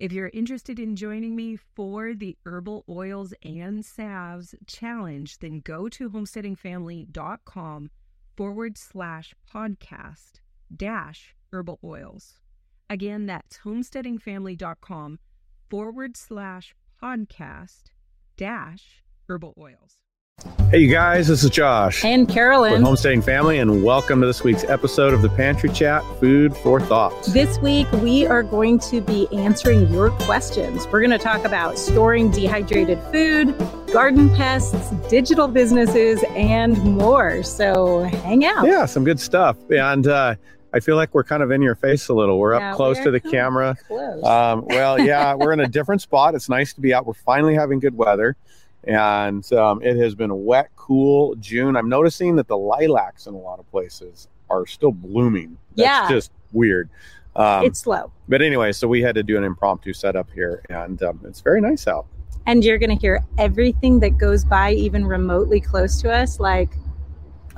If 0.00 0.12
you're 0.12 0.30
interested 0.32 0.78
in 0.78 0.96
joining 0.96 1.36
me 1.36 1.56
for 1.56 2.14
the 2.14 2.34
Herbal 2.46 2.86
Oils 2.88 3.34
and 3.42 3.84
Salves 3.84 4.54
Challenge, 4.66 5.38
then 5.40 5.60
go 5.60 5.90
to 5.90 6.08
homesteadingfamily.com 6.08 7.90
forward 8.34 8.78
slash 8.78 9.34
podcast 9.54 10.40
dash 10.74 11.34
herbal 11.52 11.80
oils. 11.84 12.40
Again, 12.88 13.26
that's 13.26 13.58
homesteadingfamily.com 13.58 15.18
forward 15.68 16.16
slash 16.16 16.74
podcast 17.02 17.82
dash 18.38 19.02
herbal 19.28 19.52
oils. 19.58 19.98
Hey, 20.70 20.78
you 20.80 20.90
guys, 20.90 21.26
this 21.26 21.42
is 21.42 21.50
Josh. 21.50 22.04
And 22.04 22.28
Carolyn. 22.28 22.72
With 22.72 22.82
Homesteading 22.82 23.22
Family, 23.22 23.58
and 23.58 23.82
welcome 23.82 24.20
to 24.20 24.26
this 24.26 24.44
week's 24.44 24.64
episode 24.64 25.12
of 25.12 25.20
the 25.20 25.28
Pantry 25.28 25.68
Chat 25.70 26.04
Food 26.20 26.56
for 26.58 26.80
Thought. 26.80 27.24
This 27.24 27.58
week, 27.58 27.90
we 27.94 28.24
are 28.26 28.42
going 28.42 28.78
to 28.80 29.00
be 29.00 29.26
answering 29.32 29.92
your 29.92 30.10
questions. 30.10 30.86
We're 30.86 31.00
going 31.00 31.10
to 31.10 31.18
talk 31.18 31.44
about 31.44 31.76
storing 31.78 32.30
dehydrated 32.30 33.00
food, 33.12 33.54
garden 33.92 34.28
pests, 34.36 34.90
digital 35.10 35.48
businesses, 35.48 36.22
and 36.30 36.78
more. 36.84 37.42
So 37.42 38.04
hang 38.04 38.44
out. 38.44 38.64
Yeah, 38.64 38.86
some 38.86 39.04
good 39.04 39.18
stuff. 39.18 39.56
And, 39.70 40.06
uh, 40.06 40.36
I 40.72 40.78
feel 40.78 40.94
like 40.94 41.12
we're 41.14 41.24
kind 41.24 41.42
of 41.42 41.50
in 41.50 41.62
your 41.62 41.74
face 41.74 42.08
a 42.08 42.14
little. 42.14 42.38
We're 42.38 42.56
Yeah, 42.56 42.70
up 42.70 42.76
close 42.76 42.96
we're 42.98 43.06
to 43.06 43.10
the 43.10 43.20
camera. 43.20 43.76
Close. 43.88 44.22
Um, 44.22 44.64
well, 44.66 45.00
yeah, 45.00 45.34
we're 45.34 45.52
in 45.52 45.58
a 45.58 45.66
different 45.66 46.00
spot. 46.00 46.36
It's 46.36 46.48
nice 46.48 46.72
to 46.74 46.80
be 46.80 46.94
out. 46.94 47.06
We're 47.06 47.14
finally 47.14 47.56
having 47.56 47.80
good 47.80 47.96
weather. 47.96 48.36
And 48.84 49.50
um, 49.52 49.82
it 49.82 49.96
has 49.96 50.14
been 50.14 50.30
a 50.30 50.36
wet, 50.36 50.70
cool 50.76 51.34
June. 51.36 51.76
I'm 51.76 51.88
noticing 51.88 52.36
that 52.36 52.48
the 52.48 52.56
lilacs 52.56 53.26
in 53.26 53.34
a 53.34 53.38
lot 53.38 53.58
of 53.58 53.70
places 53.70 54.28
are 54.48 54.66
still 54.66 54.92
blooming. 54.92 55.56
That's 55.76 55.86
Yeah. 55.86 56.08
just 56.08 56.32
weird. 56.52 56.88
Um, 57.36 57.64
it's 57.64 57.80
slow. 57.80 58.10
but 58.28 58.42
anyway, 58.42 58.72
so 58.72 58.88
we 58.88 59.02
had 59.02 59.14
to 59.14 59.22
do 59.22 59.36
an 59.36 59.44
impromptu 59.44 59.92
setup 59.92 60.28
here, 60.32 60.62
and 60.68 61.00
um, 61.02 61.20
it's 61.24 61.40
very 61.40 61.60
nice 61.60 61.86
out. 61.86 62.06
And 62.46 62.64
you're 62.64 62.78
going 62.78 62.90
to 62.90 63.00
hear 63.00 63.24
everything 63.38 64.00
that 64.00 64.18
goes 64.18 64.44
by, 64.44 64.72
even 64.72 65.06
remotely 65.06 65.60
close 65.60 66.00
to 66.02 66.10
us, 66.10 66.40
like 66.40 66.70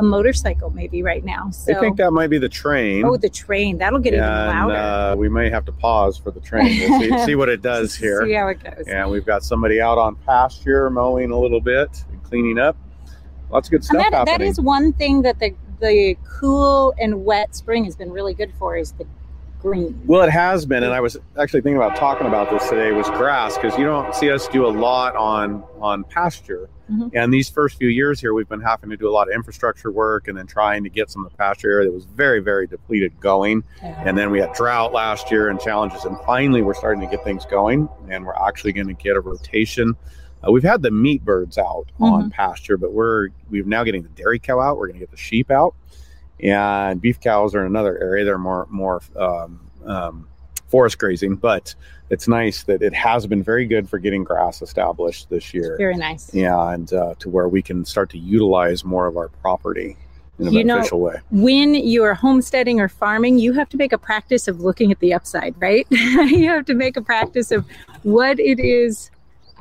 a 0.03 0.05
motorcycle, 0.09 0.71
maybe 0.71 1.03
right 1.03 1.25
now. 1.25 1.51
So, 1.51 1.77
I 1.77 1.81
think 1.81 1.97
that 1.99 2.11
might 2.11 2.29
be 2.29 2.39
the 2.39 2.49
train. 2.49 3.05
oh, 3.05 3.17
the 3.17 3.29
train. 3.31 3.79
That'll 3.79 3.99
get 4.01 4.15
even 4.15 4.27
louder. 4.27 4.75
uh, 4.75 5.15
we 5.17 5.29
may 5.29 5.49
have 5.49 5.65
to 5.67 5.73
pause 5.73 6.19
for 6.19 6.31
the 6.31 6.41
train. 6.51 6.81
We'll 6.81 7.01
see, 7.01 7.25
see 7.27 7.35
what 7.35 7.49
it 7.49 7.63
does 7.73 7.95
here. 7.95 8.25
See 8.27 8.33
how 8.35 8.49
it 8.49 8.63
goes. 8.63 8.87
And 8.89 9.11
we've 9.11 9.25
got 9.25 9.43
somebody 9.45 9.81
out 9.81 9.99
on 9.99 10.17
pasture 10.17 10.91
mowing 10.91 11.31
a 11.31 11.39
little 11.39 11.61
bit 11.61 12.05
and 12.11 12.23
cleaning 12.25 12.59
up. 12.59 12.77
Lots 13.51 13.69
of 13.69 13.73
good 13.73 13.85
stuff 13.85 13.95
And 13.97 14.05
that, 14.05 14.11
that 14.25 14.29
happening. 14.29 14.49
is 14.49 14.61
one 14.61 14.93
thing 14.93 15.23
that 15.23 15.39
the 15.39 15.55
the 15.81 16.17
cool 16.39 16.95
and 17.01 17.25
wet 17.25 17.57
spring 17.57 17.85
has 17.85 17.97
been 17.97 18.11
really 18.13 18.35
good 18.35 18.53
for 18.59 18.77
is 18.77 18.93
the 18.93 19.07
green. 19.63 20.01
well, 20.07 20.23
it 20.23 20.31
has 20.31 20.67
been, 20.67 20.83
and 20.83 20.93
I 20.93 21.01
was 21.01 21.17
actually 21.39 21.61
thinking 21.63 21.77
about 21.77 21.97
talking 21.97 22.27
about 22.27 22.51
this 22.51 22.69
today. 22.69 22.93
Was 22.93 23.09
grass 23.11 23.57
because 23.57 23.79
you 23.79 23.85
don't 23.85 24.15
see 24.15 24.31
us 24.31 24.49
do 24.49 24.67
a 24.67 24.69
lot 24.69 25.17
on 25.17 25.63
on 25.81 26.05
pasture. 26.05 26.69
Mhm. 26.91 27.11
And 27.15 27.33
these 27.33 27.49
first 27.49 27.79
few 27.79 27.89
years 27.89 28.21
here, 28.21 28.35
we've 28.35 28.49
been 28.49 28.61
having 28.61 28.91
to 28.91 28.97
do 28.97 29.09
a 29.09 29.13
lot 29.13 29.29
of 29.29 29.35
infrastructure 29.35 29.91
work 29.91 30.29
and 30.29 30.37
then 30.37 30.47
trying 30.47 30.83
to 30.85 30.91
get 30.91 31.11
some 31.11 31.25
of 31.25 31.31
the 31.33 31.39
pasture 31.39 31.71
area 31.71 31.87
that 31.87 31.95
was 31.95 32.05
very, 32.05 32.41
very 32.41 32.67
depleted 32.67 33.19
going. 33.21 33.63
And 33.83 34.19
then 34.19 34.31
we 34.31 34.41
had 34.41 34.53
drought 34.53 34.93
last 34.93 35.31
year 35.31 35.49
and 35.49 35.59
challenges, 35.61 36.05
and 36.05 36.19
finally 36.27 36.61
we're 36.61 36.75
starting 36.75 37.01
to 37.01 37.07
get 37.07 37.25
things 37.25 37.47
going, 37.47 37.89
and 38.11 38.27
we're 38.27 38.35
actually 38.35 38.73
going 38.73 38.89
to 38.89 38.95
get 38.95 39.17
a 39.17 39.21
rotation. 39.21 39.95
Uh, 40.47 40.51
we've 40.51 40.65
had 40.65 40.83
the 40.83 40.91
meat 40.91 41.25
birds 41.25 41.57
out 41.57 41.87
on 42.01 42.29
pasture, 42.31 42.77
but 42.77 42.93
we're 42.93 43.29
we're 43.49 43.65
now 43.65 43.85
getting 43.85 44.03
the 44.03 44.09
dairy 44.11 44.39
cow 44.41 44.61
out. 44.61 44.77
We're 44.77 44.89
going 44.89 44.99
to 44.99 45.07
get 45.07 45.13
the 45.13 45.17
sheep 45.17 45.51
out, 45.53 45.75
and 46.43 47.01
beef 47.01 47.21
cows 47.21 47.55
are 47.55 47.61
in 47.61 47.67
another 47.67 47.99
area. 47.99 48.25
They're 48.25 48.39
more 48.39 48.67
more 48.71 49.03
um, 49.17 49.61
um, 49.85 50.29
forest 50.69 50.99
grazing, 50.99 51.37
but 51.37 51.75
it's 52.11 52.29
nice 52.29 52.65
that 52.65 52.83
it 52.83 52.93
has 52.95 53.27
been 53.27 53.43
very 53.43 53.67
good 53.67 53.89
for 53.89 53.99
getting 53.99 54.25
grass 54.25 54.61
established 54.63 55.31
this 55.31 55.55
year. 55.55 55.77
Very 55.79 55.97
nice. 55.97 56.33
Yeah, 56.35 56.71
and 56.73 56.93
uh, 56.93 57.15
to 57.21 57.29
where 57.31 57.49
we 57.49 57.63
can 57.63 57.85
start 57.85 58.11
to 58.11 58.19
utilize 58.19 58.85
more 58.85 59.07
of 59.07 59.17
our 59.17 59.29
property 59.29 59.97
in 60.39 60.49
a 60.49 60.51
You 60.51 60.65
know- 60.65 60.75
beneficial 60.77 61.01
way. 61.01 61.21
when 61.31 61.75
you 61.75 62.03
are 62.05 62.15
homesteading 62.15 62.81
or 62.81 62.89
farming, 62.89 63.39
you 63.39 63.53
have 63.55 63.69
to 63.71 63.77
make 63.77 63.93
a 63.93 63.99
practice 63.99 64.49
of 64.49 64.61
looking 64.61 64.91
at 64.93 64.99
the 65.01 65.13
upside, 65.15 65.55
right? 65.59 65.87
you 65.91 66.49
have 66.49 66.65
to 66.67 66.75
make 66.75 66.97
a 66.97 67.03
practice 67.03 67.51
of 67.51 67.65
what 68.03 68.39
it 68.41 68.59
is, 68.61 69.11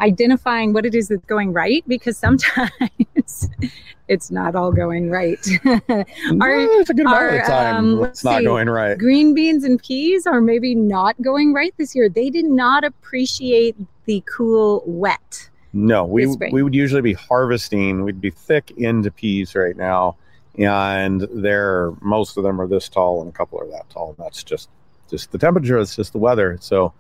identifying 0.02 0.74
what 0.74 0.86
it 0.86 0.96
is 0.96 1.08
that's 1.08 1.26
going 1.26 1.54
right, 1.54 1.84
because 1.88 2.18
sometimes 2.18 2.72
it's 4.08 4.32
not 4.32 4.56
all 4.56 4.72
going 4.72 5.10
right. 5.10 5.40
No, 5.64 6.46
it's 6.48 6.90
a 6.90 6.94
good 6.94 7.06
amount 7.06 7.36
of 7.36 7.46
time 7.46 7.76
um, 7.76 8.04
it's 8.04 8.24
not 8.24 8.40
see. 8.40 8.46
going 8.46 8.70
right. 8.70 8.98
Green 8.98 9.34
beans 9.34 9.64
and 9.64 9.82
peas 9.82 10.28
are 10.28 10.42
maybe 10.42 10.76
not 10.76 11.20
going 11.22 11.54
right 11.54 11.74
this 11.78 11.96
year. 11.96 12.10
They 12.10 12.30
did 12.30 12.46
not 12.46 12.84
appreciate 12.84 13.76
the 14.06 14.24
cool 14.26 14.84
wet. 14.86 15.50
No, 15.74 16.06
we 16.06 16.28
we 16.52 16.64
would 16.64 16.76
usually 16.76 17.02
be 17.02 17.14
harvesting. 17.14 18.04
We'd 18.04 18.20
be 18.20 18.32
thick 18.32 18.72
into 18.72 19.10
peas 19.10 19.56
right 19.56 19.76
now, 19.76 20.18
and 20.58 21.22
they're 21.32 21.94
most 22.02 22.36
of 22.38 22.44
them 22.44 22.60
are 22.60 22.68
this 22.68 22.90
tall, 22.90 23.22
and 23.22 23.30
a 23.30 23.32
couple 23.32 23.60
are 23.60 23.68
that 23.68 23.90
tall. 23.90 24.10
And 24.10 24.26
That's 24.26 24.44
just 24.44 24.70
just 25.10 25.32
the 25.32 25.38
temperature. 25.38 25.78
It's 25.78 25.96
just 25.96 26.12
the 26.12 26.20
weather. 26.20 26.58
So, 26.60 26.94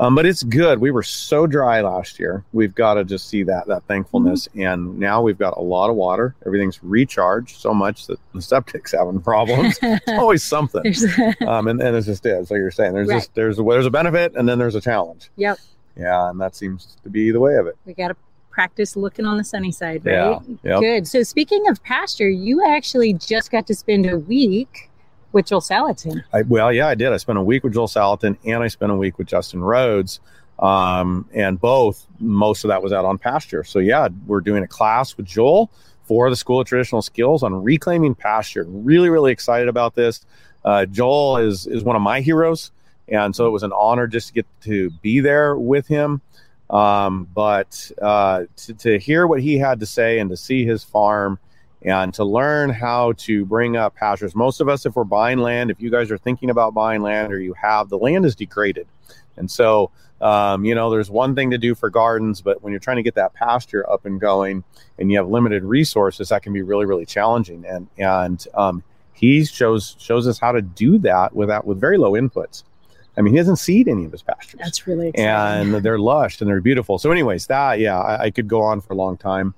um, 0.00 0.14
but 0.14 0.26
it's 0.26 0.42
good. 0.42 0.78
We 0.80 0.90
were 0.90 1.02
so 1.02 1.46
dry 1.46 1.80
last 1.80 2.18
year. 2.20 2.44
We've 2.52 2.74
got 2.74 2.94
to 2.94 3.04
just 3.04 3.28
see 3.28 3.42
that 3.44 3.66
that 3.66 3.82
thankfulness, 3.84 4.48
and 4.54 4.98
now 4.98 5.22
we've 5.22 5.38
got 5.38 5.56
a 5.56 5.60
lot 5.60 5.90
of 5.90 5.96
water. 5.96 6.34
Everything's 6.46 6.82
recharged 6.82 7.56
so 7.56 7.74
much 7.74 8.06
that 8.06 8.18
the 8.34 8.40
septic's 8.42 8.92
having 8.92 9.20
problems. 9.20 9.78
it's 9.82 10.08
always 10.08 10.42
something. 10.44 10.94
Um, 11.46 11.68
and, 11.68 11.80
and 11.80 11.96
it's 11.96 12.06
just 12.06 12.24
is 12.26 12.50
like 12.50 12.58
you're 12.58 12.70
saying. 12.70 12.92
There's 12.94 13.08
Right. 13.08 13.16
just 13.16 13.34
there's 13.34 13.58
a, 13.58 13.62
there's 13.62 13.86
a 13.86 13.90
benefit, 13.90 14.34
and 14.36 14.48
then 14.48 14.58
there's 14.58 14.74
a 14.74 14.80
challenge. 14.80 15.30
yep. 15.36 15.58
Yeah, 15.96 16.30
and 16.30 16.40
that 16.40 16.54
seems 16.54 16.96
to 17.02 17.08
be 17.10 17.30
the 17.32 17.40
way 17.40 17.56
of 17.56 17.66
it. 17.66 17.76
We 17.84 17.92
got 17.94 18.08
to 18.08 18.16
practice 18.50 18.96
looking 18.96 19.24
on 19.24 19.36
the 19.36 19.42
sunny 19.44 19.72
side, 19.72 20.04
right? 20.06 20.14
Yeah. 20.14 20.38
Yep. 20.74 20.80
Good. 20.80 21.08
So 21.08 21.22
speaking 21.24 21.68
of 21.68 21.82
pasture, 21.82 22.28
you 22.28 22.64
actually 22.64 23.14
just 23.14 23.50
got 23.50 23.66
to 23.66 23.74
spend 23.74 24.06
a 24.08 24.16
week 24.18 24.90
with 25.32 25.46
Joel 25.46 25.60
Salatin. 25.60 26.22
I, 26.32 26.42
well, 26.42 26.72
yeah, 26.72 26.88
I 26.88 26.94
did. 26.94 27.12
I 27.12 27.16
spent 27.16 27.38
a 27.38 27.42
week 27.42 27.64
with 27.64 27.74
Joel 27.74 27.88
Salatin 27.88 28.36
and 28.44 28.62
I 28.62 28.68
spent 28.68 28.92
a 28.92 28.96
week 28.96 29.18
with 29.18 29.26
Justin 29.26 29.62
Rhodes. 29.62 30.20
Um, 30.58 31.28
and 31.32 31.60
both, 31.60 32.06
most 32.18 32.64
of 32.64 32.68
that 32.68 32.82
was 32.82 32.92
out 32.92 33.04
on 33.04 33.18
pasture. 33.18 33.62
So, 33.62 33.78
yeah, 33.78 34.08
we're 34.26 34.40
doing 34.40 34.64
a 34.64 34.68
class 34.68 35.16
with 35.16 35.26
Joel 35.26 35.70
for 36.04 36.30
the 36.30 36.36
School 36.36 36.60
of 36.60 36.66
Traditional 36.66 37.02
Skills 37.02 37.42
on 37.42 37.54
reclaiming 37.62 38.14
pasture. 38.14 38.64
Really, 38.66 39.08
really 39.10 39.30
excited 39.30 39.68
about 39.68 39.94
this. 39.94 40.24
Uh, 40.64 40.86
Joel 40.86 41.36
is, 41.36 41.66
is 41.66 41.84
one 41.84 41.96
of 41.96 42.02
my 42.02 42.20
heroes. 42.20 42.72
And 43.08 43.34
so 43.34 43.46
it 43.46 43.50
was 43.50 43.62
an 43.62 43.72
honor 43.72 44.06
just 44.06 44.28
to 44.28 44.34
get 44.34 44.46
to 44.62 44.90
be 45.02 45.20
there 45.20 45.56
with 45.56 45.86
him. 45.86 46.20
Um, 46.70 47.28
but 47.34 47.90
uh, 48.02 48.44
to, 48.56 48.74
to 48.74 48.98
hear 48.98 49.26
what 49.26 49.40
he 49.40 49.58
had 49.58 49.80
to 49.80 49.86
say 49.86 50.18
and 50.18 50.28
to 50.30 50.36
see 50.36 50.66
his 50.66 50.84
farm 50.84 51.38
and 51.88 52.12
to 52.14 52.24
learn 52.24 52.70
how 52.70 53.12
to 53.12 53.44
bring 53.46 53.76
up 53.76 53.94
pastures. 53.94 54.34
Most 54.34 54.60
of 54.60 54.68
us, 54.68 54.84
if 54.84 54.94
we're 54.94 55.04
buying 55.04 55.38
land, 55.38 55.70
if 55.70 55.80
you 55.80 55.90
guys 55.90 56.10
are 56.10 56.18
thinking 56.18 56.50
about 56.50 56.74
buying 56.74 57.00
land 57.00 57.32
or 57.32 57.40
you 57.40 57.54
have, 57.54 57.88
the 57.88 57.98
land 57.98 58.26
is 58.26 58.34
degraded. 58.36 58.86
And 59.36 59.50
so, 59.50 59.90
um, 60.20 60.64
you 60.64 60.74
know, 60.74 60.90
there's 60.90 61.10
one 61.10 61.34
thing 61.34 61.50
to 61.50 61.58
do 61.58 61.74
for 61.74 61.88
gardens, 61.88 62.42
but 62.42 62.62
when 62.62 62.72
you're 62.72 62.80
trying 62.80 62.96
to 62.98 63.02
get 63.02 63.14
that 63.14 63.32
pasture 63.32 63.88
up 63.90 64.04
and 64.04 64.20
going 64.20 64.64
and 64.98 65.10
you 65.10 65.16
have 65.16 65.28
limited 65.28 65.64
resources, 65.64 66.28
that 66.28 66.42
can 66.42 66.52
be 66.52 66.62
really, 66.62 66.84
really 66.84 67.06
challenging. 67.06 67.64
And, 67.64 67.88
and, 67.96 68.46
um, 68.54 68.82
he 69.14 69.44
shows, 69.44 69.96
shows 69.98 70.28
us 70.28 70.38
how 70.38 70.52
to 70.52 70.62
do 70.62 70.98
that 70.98 71.34
without, 71.34 71.66
with 71.66 71.80
very 71.80 71.98
low 71.98 72.12
inputs. 72.12 72.62
I 73.16 73.20
mean, 73.20 73.34
he 73.34 73.38
doesn't 73.38 73.56
seed 73.56 73.88
any 73.88 74.04
of 74.04 74.12
his 74.12 74.22
pastures 74.22 74.60
That's 74.62 74.86
really 74.86 75.08
exciting. 75.08 75.74
and 75.74 75.84
they're 75.84 75.98
lush 75.98 76.40
and 76.40 76.48
they're 76.48 76.60
beautiful. 76.60 76.98
So, 76.98 77.10
anyways, 77.10 77.48
that 77.48 77.80
yeah, 77.80 77.98
I, 77.98 78.24
I 78.24 78.30
could 78.30 78.46
go 78.46 78.60
on 78.62 78.80
for 78.80 78.92
a 78.92 78.96
long 78.96 79.16
time 79.16 79.54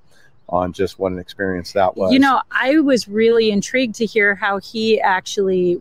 on 0.50 0.72
just 0.72 0.98
what 0.98 1.12
an 1.12 1.18
experience 1.18 1.72
that 1.72 1.96
was. 1.96 2.12
You 2.12 2.18
know, 2.18 2.42
I 2.50 2.78
was 2.80 3.08
really 3.08 3.50
intrigued 3.50 3.94
to 3.96 4.06
hear 4.06 4.34
how 4.34 4.58
he 4.58 5.00
actually 5.00 5.80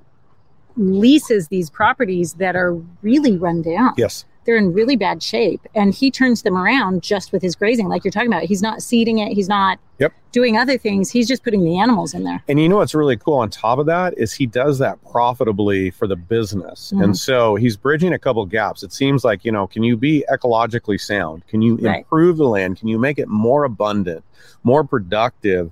leases 0.77 1.49
these 1.49 1.69
properties 1.69 2.33
that 2.35 2.55
are 2.55 2.73
really 3.01 3.37
run 3.37 3.61
down. 3.61 3.93
yes, 3.97 4.25
they're 4.49 4.57
in 4.57 4.73
really 4.73 4.95
bad 4.95 5.21
shape 5.21 5.61
and 5.75 5.93
he 5.93 6.09
turns 6.09 6.41
them 6.41 6.57
around 6.57 7.03
just 7.03 7.31
with 7.31 7.39
his 7.43 7.53
grazing 7.55 7.87
like 7.87 8.03
you're 8.03 8.11
talking 8.11 8.27
about 8.33 8.41
he's 8.41 8.63
not 8.63 8.81
seeding 8.81 9.19
it 9.19 9.31
he's 9.31 9.47
not 9.47 9.77
Yep. 9.99 10.13
doing 10.31 10.57
other 10.57 10.75
things 10.75 11.11
he's 11.11 11.27
just 11.27 11.43
putting 11.43 11.63
the 11.63 11.77
animals 11.77 12.15
in 12.15 12.23
there 12.23 12.41
And 12.47 12.59
you 12.59 12.67
know 12.67 12.77
what's 12.77 12.95
really 12.95 13.15
cool 13.15 13.35
on 13.35 13.51
top 13.51 13.77
of 13.77 13.85
that 13.85 14.17
is 14.17 14.33
he 14.33 14.47
does 14.47 14.79
that 14.79 14.97
profitably 15.11 15.91
for 15.91 16.07
the 16.07 16.15
business. 16.15 16.91
Mhm. 16.95 17.03
And 17.03 17.17
so 17.17 17.53
he's 17.55 17.75
bridging 17.77 18.13
a 18.13 18.17
couple 18.17 18.43
gaps. 18.47 18.81
It 18.81 18.91
seems 18.93 19.23
like, 19.23 19.43
you 19.45 19.51
know, 19.51 19.67
can 19.67 19.83
you 19.83 19.97
be 19.97 20.23
ecologically 20.31 20.99
sound? 20.99 21.45
Can 21.47 21.61
you 21.61 21.75
Right. 21.75 21.97
improve 21.99 22.37
the 22.37 22.47
land? 22.47 22.77
Can 22.79 22.87
you 22.87 22.97
make 22.97 23.19
it 23.19 23.27
more 23.27 23.65
abundant, 23.65 24.23
more 24.63 24.83
productive, 24.85 25.69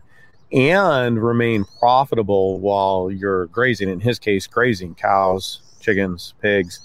and 0.52 1.24
remain 1.24 1.66
profitable 1.80 2.60
while 2.60 3.10
you're 3.10 3.46
grazing? 3.48 3.90
In 3.90 4.02
his 4.02 4.20
case, 4.20 4.46
grazing 4.46 4.96
cows, 4.96 5.62
chickens, 5.80 6.34
pigs. 6.42 6.82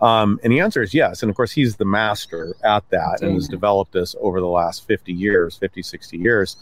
Um, 0.00 0.40
and 0.42 0.52
the 0.52 0.60
answer 0.60 0.82
is 0.82 0.92
yes. 0.92 1.22
And 1.22 1.30
of 1.30 1.36
course, 1.36 1.52
he's 1.52 1.76
the 1.76 1.84
master 1.84 2.54
at 2.64 2.88
that 2.90 3.22
and 3.22 3.34
has 3.34 3.48
developed 3.48 3.92
this 3.92 4.14
over 4.20 4.40
the 4.40 4.46
last 4.48 4.86
50 4.86 5.12
years, 5.12 5.56
50, 5.56 5.82
60 5.82 6.16
years 6.18 6.56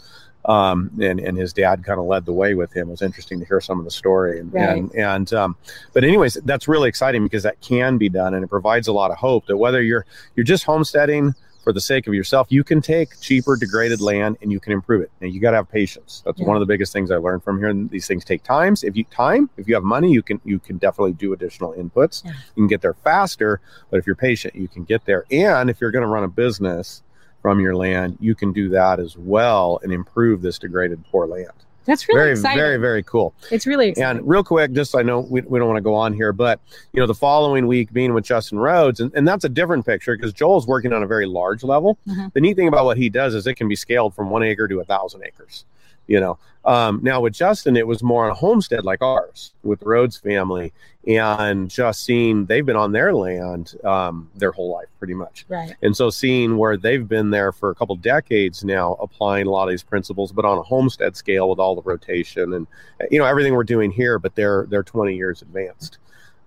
um, 0.45 0.91
and 1.01 1.19
and 1.19 1.37
his 1.37 1.53
dad 1.53 1.83
kind 1.83 1.99
of 1.99 2.05
led 2.05 2.25
the 2.25 2.33
way 2.33 2.53
with 2.53 2.73
him. 2.73 2.87
It 2.89 2.91
was 2.91 3.01
interesting 3.01 3.39
to 3.39 3.45
hear 3.45 3.61
some 3.61 3.79
of 3.79 3.85
the 3.85 3.91
story, 3.91 4.39
and 4.39 4.53
Right. 4.53 4.77
and, 4.77 4.93
and 4.95 5.33
um, 5.33 5.55
but 5.93 6.03
anyways, 6.03 6.35
that's 6.45 6.67
really 6.67 6.89
exciting 6.89 7.23
because 7.23 7.43
that 7.43 7.61
can 7.61 7.97
be 7.97 8.09
done, 8.09 8.33
and 8.33 8.43
it 8.43 8.47
provides 8.47 8.87
a 8.87 8.93
lot 8.93 9.11
of 9.11 9.17
hope 9.17 9.45
that 9.47 9.57
whether 9.57 9.81
you're 9.81 10.05
you're 10.35 10.43
just 10.43 10.65
homesteading 10.65 11.33
for 11.63 11.71
the 11.73 11.81
sake 11.81 12.07
of 12.07 12.13
yourself, 12.13 12.47
you 12.49 12.63
can 12.63 12.81
take 12.81 13.19
cheaper 13.21 13.55
degraded 13.55 14.01
land 14.01 14.37
and 14.41 14.51
you 14.51 14.59
can 14.59 14.73
improve 14.73 15.01
it. 15.01 15.11
And 15.21 15.33
you 15.33 15.39
got 15.39 15.51
to 15.51 15.57
have 15.57 15.69
patience. 15.71 16.21
That's 16.25 16.39
Yeah. 16.39 16.45
one 16.47 16.57
of 16.57 16.59
the 16.59 16.65
biggest 16.65 16.91
things 16.91 17.09
I 17.09 17.15
learned 17.15 17.43
from 17.43 17.57
here. 17.57 17.69
And 17.69 17.89
these 17.89 18.05
things 18.05 18.25
take 18.25 18.43
times. 18.43 18.83
If 18.83 18.97
you 18.97 19.05
time, 19.05 19.49
if 19.57 19.67
you 19.67 19.73
have 19.75 19.83
money, 19.83 20.11
you 20.11 20.21
can 20.21 20.41
you 20.43 20.59
can 20.59 20.77
definitely 20.77 21.13
do 21.13 21.31
additional 21.33 21.73
inputs. 21.73 22.23
Yeah. 22.25 22.31
You 22.55 22.63
can 22.63 22.67
get 22.67 22.81
there 22.81 22.93
faster, 22.93 23.61
but 23.89 23.97
if 23.97 24.05
you're 24.05 24.15
patient, 24.15 24.55
you 24.55 24.67
can 24.67 24.83
get 24.83 25.05
there. 25.05 25.25
And 25.31 25.69
if 25.69 25.79
you're 25.79 25.91
going 25.91 26.03
to 26.03 26.09
run 26.09 26.23
a 26.23 26.27
business 26.27 27.01
from 27.41 27.59
your 27.59 27.75
land, 27.75 28.17
you 28.19 28.35
can 28.35 28.51
do 28.53 28.69
that 28.69 28.99
as 28.99 29.17
well 29.17 29.79
and 29.83 29.91
improve 29.91 30.41
this 30.41 30.59
degraded 30.59 31.03
poor 31.11 31.25
land. 31.27 31.51
That's 31.85 32.07
really 32.07 32.19
very, 32.19 32.31
exciting 32.31 32.57
very, 32.57 32.77
very 32.77 33.03
cool. 33.03 33.33
it's 33.51 33.65
really 33.67 33.89
exciting 33.89 34.19
And 34.19 34.27
real 34.27 34.43
quick, 34.43 34.71
just 34.73 34.95
I 34.95 35.01
know 35.01 35.21
we, 35.21 35.41
we 35.41 35.59
don't 35.59 35.67
want 35.67 35.77
to 35.77 35.81
go 35.81 35.93
on 35.95 36.13
here, 36.13 36.31
but 36.33 36.59
you 36.93 36.99
know, 36.99 37.07
the 37.07 37.13
following 37.13 37.67
week 37.67 37.91
being 37.93 38.13
with 38.13 38.23
Justin 38.25 38.59
Rhodes, 38.59 38.99
and, 38.99 39.11
and 39.15 39.27
that's 39.27 39.43
a 39.45 39.49
different 39.49 39.85
picture 39.85 40.15
because 40.15 40.33
Joel's 40.33 40.67
working 40.67 40.93
on 40.93 41.03
a 41.03 41.07
very 41.07 41.25
large 41.25 41.63
level. 41.63 41.97
Mhm. 42.07 42.33
The 42.33 42.41
neat 42.41 42.55
thing 42.55 42.67
about 42.67 42.85
what 42.85 42.97
he 42.97 43.09
does 43.09 43.33
is 43.35 43.47
it 43.47 43.55
can 43.55 43.67
be 43.67 43.75
scaled 43.75 44.13
from 44.15 44.29
one 44.29 44.43
acre 44.43 44.67
to 44.67 44.79
a 44.79 44.85
thousand 44.85 45.23
acres. 45.25 45.65
You 46.07 46.19
know, 46.19 46.37
um, 46.65 46.99
now 47.03 47.21
with 47.21 47.33
Justin, 47.33 47.75
it 47.75 47.87
was 47.87 48.03
more 48.03 48.25
on 48.25 48.31
a 48.31 48.35
homestead 48.35 48.85
like 48.85 49.01
ours 49.01 49.53
with 49.63 49.79
the 49.79 49.85
Rhodes 49.85 50.17
family, 50.17 50.73
and 51.05 51.69
just 51.69 52.05
seeing 52.05 52.45
they've 52.45 52.65
been 52.65 52.75
on 52.75 52.91
their 52.93 53.13
land 53.13 53.75
um, 53.83 54.29
their 54.35 54.51
whole 54.51 54.71
life 54.71 54.87
pretty 54.99 55.13
much. 55.13 55.45
right 55.49 55.75
And 55.81 55.95
so 55.95 56.09
seeing 56.09 56.57
where 56.57 56.77
they've 56.77 57.07
been 57.07 57.31
there 57.31 57.51
for 57.51 57.69
a 57.69 57.75
couple 57.75 57.95
decades 57.97 58.63
now, 58.63 58.93
applying 58.95 59.47
a 59.47 59.49
lot 59.49 59.63
of 59.63 59.71
these 59.71 59.83
principles, 59.83 60.31
but 60.31 60.45
on 60.45 60.57
a 60.57 60.63
homestead 60.63 61.15
scale 61.17 61.49
with 61.49 61.59
all 61.59 61.75
the 61.75 61.81
rotation 61.81 62.53
and 62.53 62.67
you 63.11 63.19
know 63.19 63.25
everything 63.25 63.53
we're 63.53 63.63
doing 63.63 63.91
here, 63.91 64.19
but 64.19 64.35
they're 64.35 64.65
they're 64.69 64.83
20 64.83 65.15
years 65.15 65.41
advanced 65.41 65.97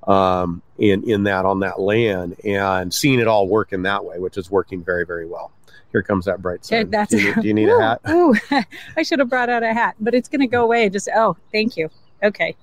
um, 0.07 0.63
in 0.79 1.09
in 1.09 1.25
that 1.25 1.45
on 1.45 1.61
that 1.61 1.81
land 1.81 2.37
and 2.45 2.93
seeing 2.93 3.21
it 3.21 3.29
all 3.29 3.49
work 3.49 3.73
in 3.73 3.83
that 3.83 4.05
way, 4.05 4.19
which 4.19 4.37
is 4.37 4.51
working 4.51 4.83
very 4.83 5.05
very 5.05 5.27
well. 5.27 5.53
Here 5.93 6.03
comes 6.03 6.25
that 6.27 6.43
bright 6.43 6.65
side. 6.65 6.91
that's 6.91 7.11
do, 7.11 7.19
you, 7.21 7.35
need- 7.35 7.43
do 7.43 7.49
you 7.49 7.55
need 7.55 7.69
a 7.69 7.81
hat? 7.81 8.01
Ooh, 8.11 8.35
I 8.97 9.03
should 9.03 9.19
have 9.19 9.31
brought 9.31 9.49
out 9.49 9.63
a 9.63 9.73
hat, 9.73 9.95
but 10.01 10.15
it's 10.15 10.29
going 10.29 10.41
to 10.41 10.47
go 10.47 10.65
away. 10.65 10.89
Just 10.89 11.09
oh, 11.15 11.37
thank 11.53 11.77
you. 11.77 11.89
Okay, 12.23 12.55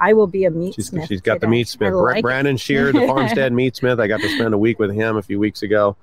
I 0.00 0.12
will 0.12 0.26
be 0.26 0.44
a 0.44 0.50
meat 0.50 0.74
She's, 0.74 0.88
smith. 0.88 1.08
she's 1.08 1.20
got 1.20 1.34
the 1.34 1.46
today. 1.46 1.50
meat 1.50 1.68
smith. 1.68 1.94
Like 1.94 2.18
it. 2.18 2.22
Brandon 2.22 2.56
Sheard, 2.56 2.94
the 2.94 3.06
farmstead 3.06 3.52
meat 3.54 3.76
smith. 3.76 3.98
I 4.00 4.06
got 4.08 4.20
to 4.20 4.28
spend 4.28 4.52
a 4.54 4.58
week 4.58 4.78
with 4.78 4.92
him 4.92 5.16
a 5.16 5.22
few 5.22 5.38
weeks 5.38 5.62
ago, 5.62 5.96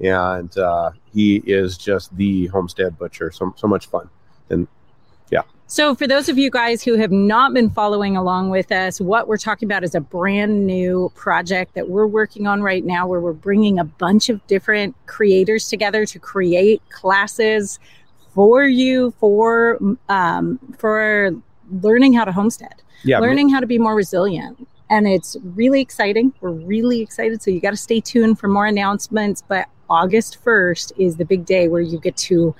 and 0.00 0.56
uh, 0.58 0.90
he 1.12 1.36
is 1.46 1.76
just 1.78 2.16
the 2.16 2.46
homestead 2.48 2.98
butcher. 2.98 3.30
So 3.30 3.54
so 3.56 3.68
much 3.68 3.86
fun. 3.86 4.08
So, 5.72 5.94
for 5.94 6.06
those 6.06 6.28
of 6.28 6.36
you 6.36 6.50
guys 6.50 6.82
who 6.82 6.98
have 6.98 7.10
not 7.10 7.54
been 7.54 7.70
following 7.70 8.14
along 8.14 8.50
with 8.50 8.70
us, 8.70 9.00
what 9.00 9.26
we're 9.26 9.38
talking 9.38 9.66
about 9.66 9.82
is 9.82 9.94
a 9.94 10.02
brand 10.02 10.66
new 10.66 11.10
project 11.14 11.74
that 11.76 11.88
we're 11.88 12.06
working 12.06 12.46
on 12.46 12.60
right 12.60 12.84
now 12.84 13.06
where 13.06 13.20
we're 13.20 13.32
bringing 13.32 13.78
a 13.78 13.84
bunch 13.84 14.28
of 14.28 14.46
different 14.46 14.94
creators 15.06 15.70
together 15.70 16.04
to 16.04 16.18
create 16.18 16.82
classes 16.90 17.78
for 18.34 18.64
you 18.64 19.14
for 19.18 19.78
um, 20.10 20.58
for 20.76 21.30
learning 21.80 22.12
how 22.12 22.26
to 22.26 22.32
homestead, 22.32 22.82
Yeah, 23.02 23.20
learning 23.20 23.48
how 23.48 23.60
to 23.60 23.66
be 23.66 23.78
more 23.78 23.94
resilient. 23.94 24.68
And 24.90 25.08
it's 25.08 25.38
really 25.42 25.80
exciting. 25.80 26.34
We're 26.42 26.50
really 26.50 27.00
excited. 27.00 27.40
So, 27.42 27.50
you 27.50 27.62
got 27.62 27.70
to 27.70 27.78
stay 27.78 28.00
tuned 28.00 28.38
for 28.38 28.46
more 28.46 28.66
announcements. 28.66 29.40
But 29.40 29.68
August 29.88 30.38
1st 30.44 30.92
is 30.98 31.16
the 31.16 31.24
big 31.24 31.46
day 31.46 31.68
where 31.68 31.80
you 31.80 31.98
get 31.98 32.16
to 32.16 32.54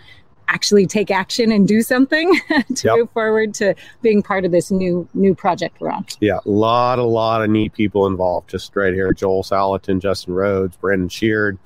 actually 0.53 0.87
take 0.87 1.11
action 1.11 1.51
and 1.51 1.67
do 1.67 1.81
something 1.83 2.33
to 2.75 2.89
Yep. 2.89 2.97
move 2.99 3.11
forward 3.13 3.55
to 3.55 3.75
being 4.03 4.23
part 4.23 4.45
of 4.45 4.53
this 4.53 4.71
new 4.71 5.09
new 5.15 5.35
project 5.35 5.81
we're 5.81 5.91
on. 5.91 6.05
Yeah, 6.21 6.39
a 6.45 6.49
lot, 6.51 6.99
a 6.99 7.05
lot 7.05 7.43
of 7.43 7.49
neat 7.51 7.73
people 7.73 8.07
involved. 8.07 8.51
Just 8.51 8.77
right 8.77 8.93
here, 8.93 9.13
Joel 9.13 9.43
Salatin, 9.43 10.01
Justin 10.01 10.35
Rhodes, 10.35 10.77
Brandon 10.77 11.09
Sheard, 11.09 11.59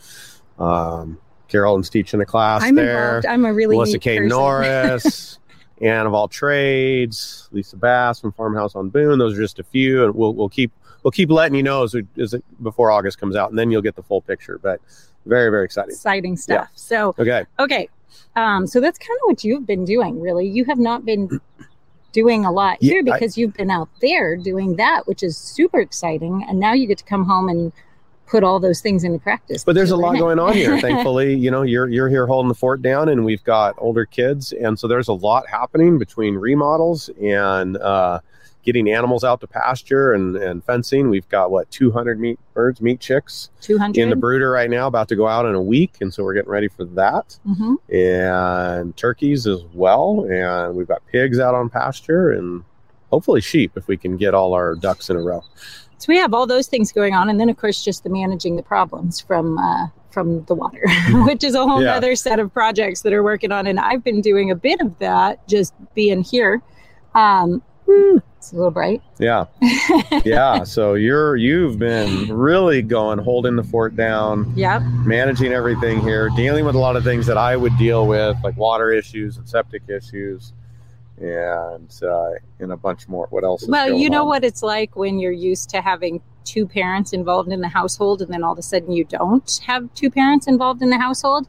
um, 0.58 1.18
Carolyn's 1.48 1.90
teaching 1.90 2.20
a 2.20 2.26
class 2.26 2.62
I'm 2.62 2.74
there. 2.74 3.16
involved. 3.18 3.26
I'm 3.26 3.44
a 3.44 3.52
really 3.52 3.76
Melissa 3.76 3.94
neat 3.94 4.02
K. 4.02 4.16
person. 4.18 4.28
Norris, 4.28 5.38
Ann 5.80 6.06
of 6.06 6.14
all 6.14 6.28
trades, 6.28 7.48
Lisa 7.52 7.76
Bass 7.76 8.20
from 8.20 8.32
Farmhouse 8.32 8.74
on 8.74 8.88
Boone. 8.88 9.18
Those 9.18 9.34
are 9.36 9.42
just 9.42 9.58
a 9.58 9.64
few, 9.64 10.04
and 10.04 10.14
we'll 10.14 10.32
we'll 10.34 10.48
keep 10.48 10.72
we'll 11.02 11.10
keep 11.12 11.30
letting 11.30 11.54
you 11.56 11.62
know 11.62 11.82
as, 11.82 11.94
we, 11.94 12.04
as 12.18 12.34
it, 12.34 12.42
before 12.62 12.90
August 12.90 13.18
comes 13.18 13.36
out, 13.36 13.50
and 13.50 13.58
then 13.58 13.70
you'll 13.70 13.82
get 13.82 13.94
the 13.96 14.02
full 14.02 14.20
picture. 14.22 14.58
But 14.58 14.80
very, 15.26 15.50
very 15.50 15.64
exciting. 15.64 15.90
Exciting 15.90 16.36
stuff. 16.36 16.68
So 16.76 17.14
Okay, 17.18 17.44
okay, 17.58 17.88
um, 18.34 18.66
so 18.66 18.80
that's 18.80 18.98
kind 18.98 19.16
of 19.22 19.26
what 19.26 19.44
you've 19.44 19.66
been 19.66 19.84
doing. 19.84 20.20
Really, 20.20 20.46
you 20.46 20.64
have 20.66 20.78
not 20.78 21.04
been 21.04 21.40
doing 22.12 22.44
a 22.44 22.50
lot 22.52 22.78
Yeah, 22.80 22.94
here 22.94 23.00
I- 23.00 23.12
because 23.12 23.36
you've 23.36 23.54
been 23.54 23.70
out 23.70 23.88
there 24.00 24.36
doing 24.36 24.76
that, 24.76 25.06
which 25.06 25.22
is 25.22 25.36
super 25.36 25.80
exciting. 25.80 26.44
And 26.48 26.58
now 26.58 26.72
you 26.72 26.86
get 26.86 26.98
to 26.98 27.04
come 27.04 27.24
home 27.26 27.48
and 27.48 27.72
put 28.26 28.42
all 28.44 28.58
those 28.60 28.80
things 28.80 29.04
into 29.04 29.18
practice. 29.18 29.64
but 29.64 29.74
there's 29.74 29.90
a 29.90 29.96
lot 29.96 30.16
going 30.18 30.38
on 30.38 30.54
here. 30.54 30.80
Thankfully, 30.80 31.34
you 31.34 31.50
know, 31.50 31.62
you're 31.62 31.88
you're 31.88 32.08
here 32.08 32.26
holding 32.26 32.48
the 32.48 32.54
fort 32.54 32.82
down, 32.82 33.08
and 33.08 33.24
we've 33.24 33.44
got 33.44 33.74
older 33.78 34.04
kids, 34.04 34.52
and 34.52 34.78
so 34.78 34.86
there's 34.88 35.08
a 35.08 35.12
lot 35.12 35.48
happening 35.48 35.98
between 35.98 36.34
remodels 36.34 37.08
and 37.22 37.76
uh, 37.78 38.20
getting 38.64 38.90
animals 38.90 39.22
out 39.22 39.40
to 39.40 39.46
pasture 39.46 40.12
and, 40.12 40.36
and 40.36 40.64
fencing. 40.64 41.08
We've 41.08 41.28
got 41.28 41.52
what 41.52 41.70
200 41.70 42.18
meat 42.18 42.38
birds, 42.52 42.80
meat 42.80 42.98
chicks 42.98 43.50
200 43.60 44.00
in 44.00 44.10
the 44.10 44.16
brooder 44.16 44.50
right 44.50 44.68
now, 44.68 44.88
about 44.88 45.08
to 45.08 45.16
go 45.16 45.28
out 45.28 45.46
in 45.46 45.54
a 45.54 45.62
week, 45.62 45.94
and 46.00 46.12
so 46.12 46.24
we're 46.24 46.34
getting 46.34 46.50
ready 46.50 46.68
for 46.68 46.84
that. 46.84 47.38
Mm-hmm. 47.46 47.74
and 47.94 48.96
turkeys 48.96 49.46
as 49.46 49.62
well. 49.72 50.26
And 50.28 50.74
we've 50.74 50.88
got 50.88 51.06
pigs 51.06 51.38
out 51.38 51.54
on 51.54 51.70
pasture 51.70 52.32
and 52.32 52.64
hopefully 53.10 53.40
sheep 53.40 53.72
if 53.76 53.86
we 53.86 53.96
can 53.96 54.16
get 54.16 54.34
all 54.34 54.52
our 54.52 54.74
ducks 54.74 55.10
in 55.10 55.16
a 55.16 55.22
row. 55.22 55.44
So 55.98 56.06
we 56.12 56.18
have 56.18 56.34
all 56.34 56.46
those 56.46 56.66
things 56.66 56.92
going 56.92 57.14
on, 57.14 57.28
and 57.28 57.40
then 57.40 57.48
of 57.48 57.56
course 57.56 57.82
just 57.82 58.04
the 58.04 58.10
managing 58.10 58.56
the 58.56 58.62
problems 58.62 59.20
from 59.20 59.58
uh, 59.58 59.86
from 60.10 60.44
the 60.44 60.54
water, 60.54 60.82
which 61.26 61.42
is 61.44 61.54
a 61.54 61.62
whole 61.66 61.82
Yeah. 61.82 61.94
other 61.96 62.16
set 62.16 62.38
of 62.38 62.52
projects 62.52 63.02
that 63.02 63.12
are 63.12 63.22
working 63.22 63.52
on. 63.52 63.66
And 63.66 63.78
I've 63.78 64.02
been 64.04 64.20
doing 64.20 64.50
a 64.50 64.54
bit 64.54 64.80
of 64.80 64.98
that, 64.98 65.46
just 65.48 65.74
being 65.94 66.22
here. 66.22 66.62
Um, 67.14 67.62
it's 67.88 68.52
a 68.52 68.56
little 68.56 68.70
bright. 68.70 69.02
Yeah. 69.18 69.44
Yeah. 70.24 70.64
so 70.64 70.94
you're 70.94 71.36
you've 71.36 71.78
been 71.78 72.32
really 72.32 72.82
going, 72.82 73.18
holding 73.18 73.56
the 73.56 73.62
fort 73.62 73.94
down, 73.96 74.52
Yep. 74.56 74.82
managing 75.04 75.52
everything 75.52 76.00
here, 76.00 76.28
dealing 76.36 76.64
with 76.64 76.74
a 76.74 76.78
lot 76.78 76.96
of 76.96 77.04
things 77.04 77.26
that 77.26 77.38
I 77.38 77.56
would 77.56 77.76
deal 77.78 78.06
with, 78.06 78.36
like 78.42 78.56
water 78.56 78.90
issues 78.92 79.36
and 79.36 79.48
septic 79.48 79.82
issues. 79.88 80.52
And 81.18 81.90
uh, 82.02 82.32
and 82.58 82.72
a 82.72 82.76
bunch 82.76 83.08
more. 83.08 83.26
What 83.30 83.42
else? 83.42 83.62
Is 83.62 83.68
Well, 83.68 83.90
you 83.90 84.10
know 84.10 84.22
on? 84.22 84.28
what 84.28 84.44
it's 84.44 84.62
like 84.62 84.96
when 84.96 85.18
you're 85.18 85.32
used 85.32 85.70
to 85.70 85.80
having 85.80 86.20
two 86.44 86.66
parents 86.66 87.12
involved 87.12 87.50
in 87.50 87.60
the 87.60 87.68
household, 87.68 88.20
and 88.20 88.32
then 88.32 88.44
all 88.44 88.52
of 88.52 88.58
a 88.58 88.62
sudden 88.62 88.92
you 88.92 89.04
don't 89.04 89.60
have 89.66 89.92
two 89.94 90.10
parents 90.10 90.46
involved 90.46 90.82
in 90.82 90.90
the 90.90 90.98
household. 90.98 91.48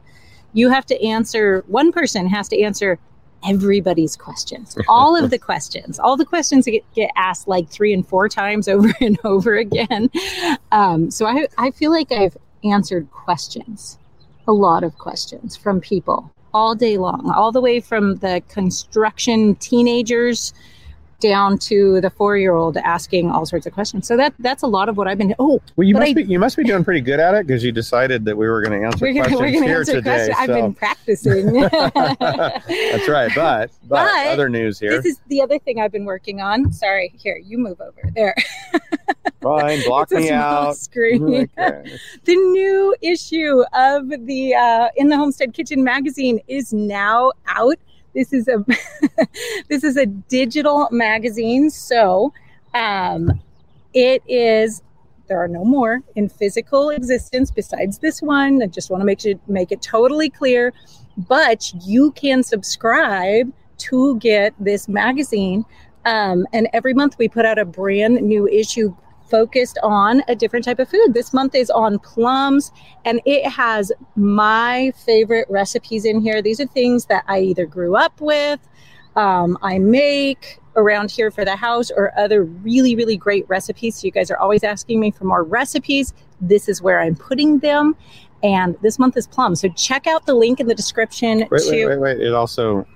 You 0.54 0.70
have 0.70 0.86
to 0.86 1.04
answer. 1.04 1.64
One 1.66 1.92
person 1.92 2.26
has 2.28 2.48
to 2.48 2.60
answer 2.62 2.98
everybody's 3.46 4.16
questions, 4.16 4.76
all 4.88 5.22
of 5.22 5.30
the 5.30 5.38
questions, 5.38 5.98
all 5.98 6.16
the 6.16 6.24
questions 6.24 6.64
that 6.64 6.70
get, 6.72 6.94
get 6.94 7.10
asked 7.14 7.46
like 7.46 7.68
three 7.68 7.92
and 7.92 8.08
four 8.08 8.28
times 8.28 8.68
over 8.68 8.92
and 9.02 9.18
over 9.24 9.54
again. 9.54 10.10
Um, 10.72 11.10
so 11.10 11.26
I 11.26 11.46
I 11.58 11.72
feel 11.72 11.90
like 11.90 12.10
I've 12.10 12.38
answered 12.64 13.10
questions, 13.10 13.98
a 14.46 14.52
lot 14.52 14.82
of 14.82 14.96
questions 14.96 15.56
from 15.58 15.80
people 15.80 16.32
all 16.54 16.74
day 16.74 16.98
long, 16.98 17.30
all 17.30 17.52
the 17.52 17.60
way 17.60 17.80
from 17.80 18.16
the 18.16 18.42
construction 18.48 19.54
teenagers 19.56 20.52
down 21.20 21.58
to 21.58 22.00
the 22.00 22.10
four 22.10 22.36
year 22.36 22.54
old 22.54 22.76
asking 22.76 23.30
all 23.30 23.44
sorts 23.44 23.66
of 23.66 23.72
questions. 23.72 24.06
So 24.06 24.16
that 24.16 24.34
that's 24.38 24.62
a 24.62 24.66
lot 24.66 24.88
of 24.88 24.96
what 24.96 25.08
I've 25.08 25.18
been. 25.18 25.34
Oh, 25.38 25.60
Well, 25.76 25.86
you 25.86 25.94
must 25.94 26.10
I- 26.10 26.14
be 26.14 26.22
you 26.24 26.38
must 26.38 26.56
be 26.56 26.64
doing 26.64 26.84
pretty 26.84 27.00
good 27.00 27.18
at 27.20 27.34
it 27.34 27.46
because 27.46 27.64
you 27.64 27.72
decided 27.72 28.24
that 28.26 28.36
we 28.36 28.46
were 28.48 28.62
going 28.62 28.80
to 28.80 28.86
answer 28.86 29.04
we're 29.04 29.14
gonna 29.14 29.28
questions 29.36 29.40
we're 29.60 29.66
here 29.68 29.78
answer 29.80 29.92
today. 29.94 30.26
questions. 30.26 30.36
I've 30.38 30.46
been 30.48 30.74
practicing. 30.74 31.52
That's 32.22 33.08
right. 33.08 33.30
But, 33.34 33.70
but 33.84 34.04
But 34.04 34.26
other 34.28 34.48
news 34.48 34.78
here. 34.78 34.90
This 34.90 35.06
is 35.14 35.20
the 35.28 35.42
other 35.42 35.58
thing 35.58 35.80
I've 35.80 35.92
been 35.92 36.04
working 36.04 36.40
on. 36.40 36.72
Sorry, 36.72 37.12
here 37.18 37.40
you 37.44 37.58
move 37.58 37.80
over 37.80 38.10
there. 38.14 38.34
Fine, 39.40 39.82
block 39.86 40.10
me 40.10 40.30
out. 40.30 40.76
screen. 40.76 41.48
Okay. 41.58 41.96
the 42.24 42.34
new 42.34 42.94
issue 43.00 43.62
of 43.72 44.08
the 44.26 44.54
uh, 44.54 44.88
in 44.96 45.08
the 45.08 45.16
Homestead 45.16 45.54
Kitchen 45.54 45.84
magazine 45.84 46.40
is 46.48 46.72
now 46.72 47.32
out. 47.46 47.76
This 48.18 48.32
is 48.32 48.48
a 48.48 48.64
this 49.68 49.84
is 49.84 49.96
a 49.96 50.04
digital 50.04 50.88
magazine, 50.90 51.70
so 51.70 52.32
um, 52.74 53.40
it 53.94 54.24
is. 54.26 54.82
There 55.28 55.38
are 55.38 55.46
no 55.46 55.64
more 55.64 56.02
in 56.16 56.28
physical 56.28 56.90
existence 56.90 57.52
besides 57.52 57.98
this 57.98 58.20
one. 58.20 58.60
I 58.60 58.66
just 58.66 58.90
want 58.90 59.02
to 59.02 59.04
make 59.04 59.24
it 59.24 59.38
make 59.46 59.70
it 59.70 59.82
totally 59.82 60.30
clear. 60.30 60.72
But 61.16 61.72
you 61.86 62.10
can 62.12 62.42
subscribe 62.42 63.52
to 63.86 64.18
get 64.18 64.52
this 64.58 64.88
magazine, 64.88 65.64
um, 66.04 66.44
and 66.52 66.66
every 66.72 66.94
month 66.94 67.18
we 67.18 67.28
put 67.28 67.46
out 67.46 67.56
a 67.56 67.64
brand 67.64 68.20
new 68.20 68.48
issue 68.48 68.96
focused 69.30 69.78
on 69.82 70.22
a 70.28 70.34
different 70.34 70.64
type 70.64 70.78
of 70.78 70.88
food. 70.88 71.14
This 71.14 71.32
month 71.32 71.54
is 71.54 71.70
on 71.70 71.98
plums, 71.98 72.72
and 73.04 73.20
it 73.24 73.48
has 73.48 73.92
my 74.16 74.92
favorite 75.04 75.46
recipes 75.48 76.04
in 76.04 76.20
here. 76.20 76.42
These 76.42 76.60
are 76.60 76.66
things 76.66 77.06
that 77.06 77.24
I 77.28 77.40
either 77.40 77.66
grew 77.66 77.96
up 77.96 78.20
with, 78.20 78.60
um, 79.16 79.58
I 79.62 79.78
make 79.78 80.58
around 80.76 81.10
here 81.10 81.30
for 81.30 81.44
the 81.44 81.56
house, 81.56 81.90
or 81.90 82.16
other 82.18 82.44
really, 82.44 82.94
really 82.94 83.16
great 83.16 83.48
recipes. 83.48 83.96
So, 83.96 84.06
you 84.06 84.12
guys 84.12 84.30
are 84.30 84.38
always 84.38 84.62
asking 84.62 85.00
me 85.00 85.10
for 85.10 85.24
more 85.24 85.42
recipes. 85.42 86.14
This 86.40 86.68
is 86.68 86.80
where 86.80 87.00
I'm 87.00 87.16
putting 87.16 87.58
them. 87.58 87.96
And 88.44 88.76
this 88.82 88.98
month 88.98 89.16
is 89.16 89.26
plums. 89.26 89.60
So, 89.60 89.68
check 89.70 90.06
out 90.06 90.26
the 90.26 90.34
link 90.34 90.60
in 90.60 90.68
the 90.68 90.74
description 90.74 91.48
Wait, 91.50 91.62
to, 91.62 91.70
wait, 91.70 91.86
wait, 91.86 92.00
wait. 92.00 92.20
It 92.20 92.32
also 92.32 92.86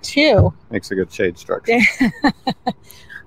to 0.00 0.52
makes 0.70 0.90
a 0.90 0.94
good 0.94 1.12
shade 1.12 1.38
structure. 1.38 1.78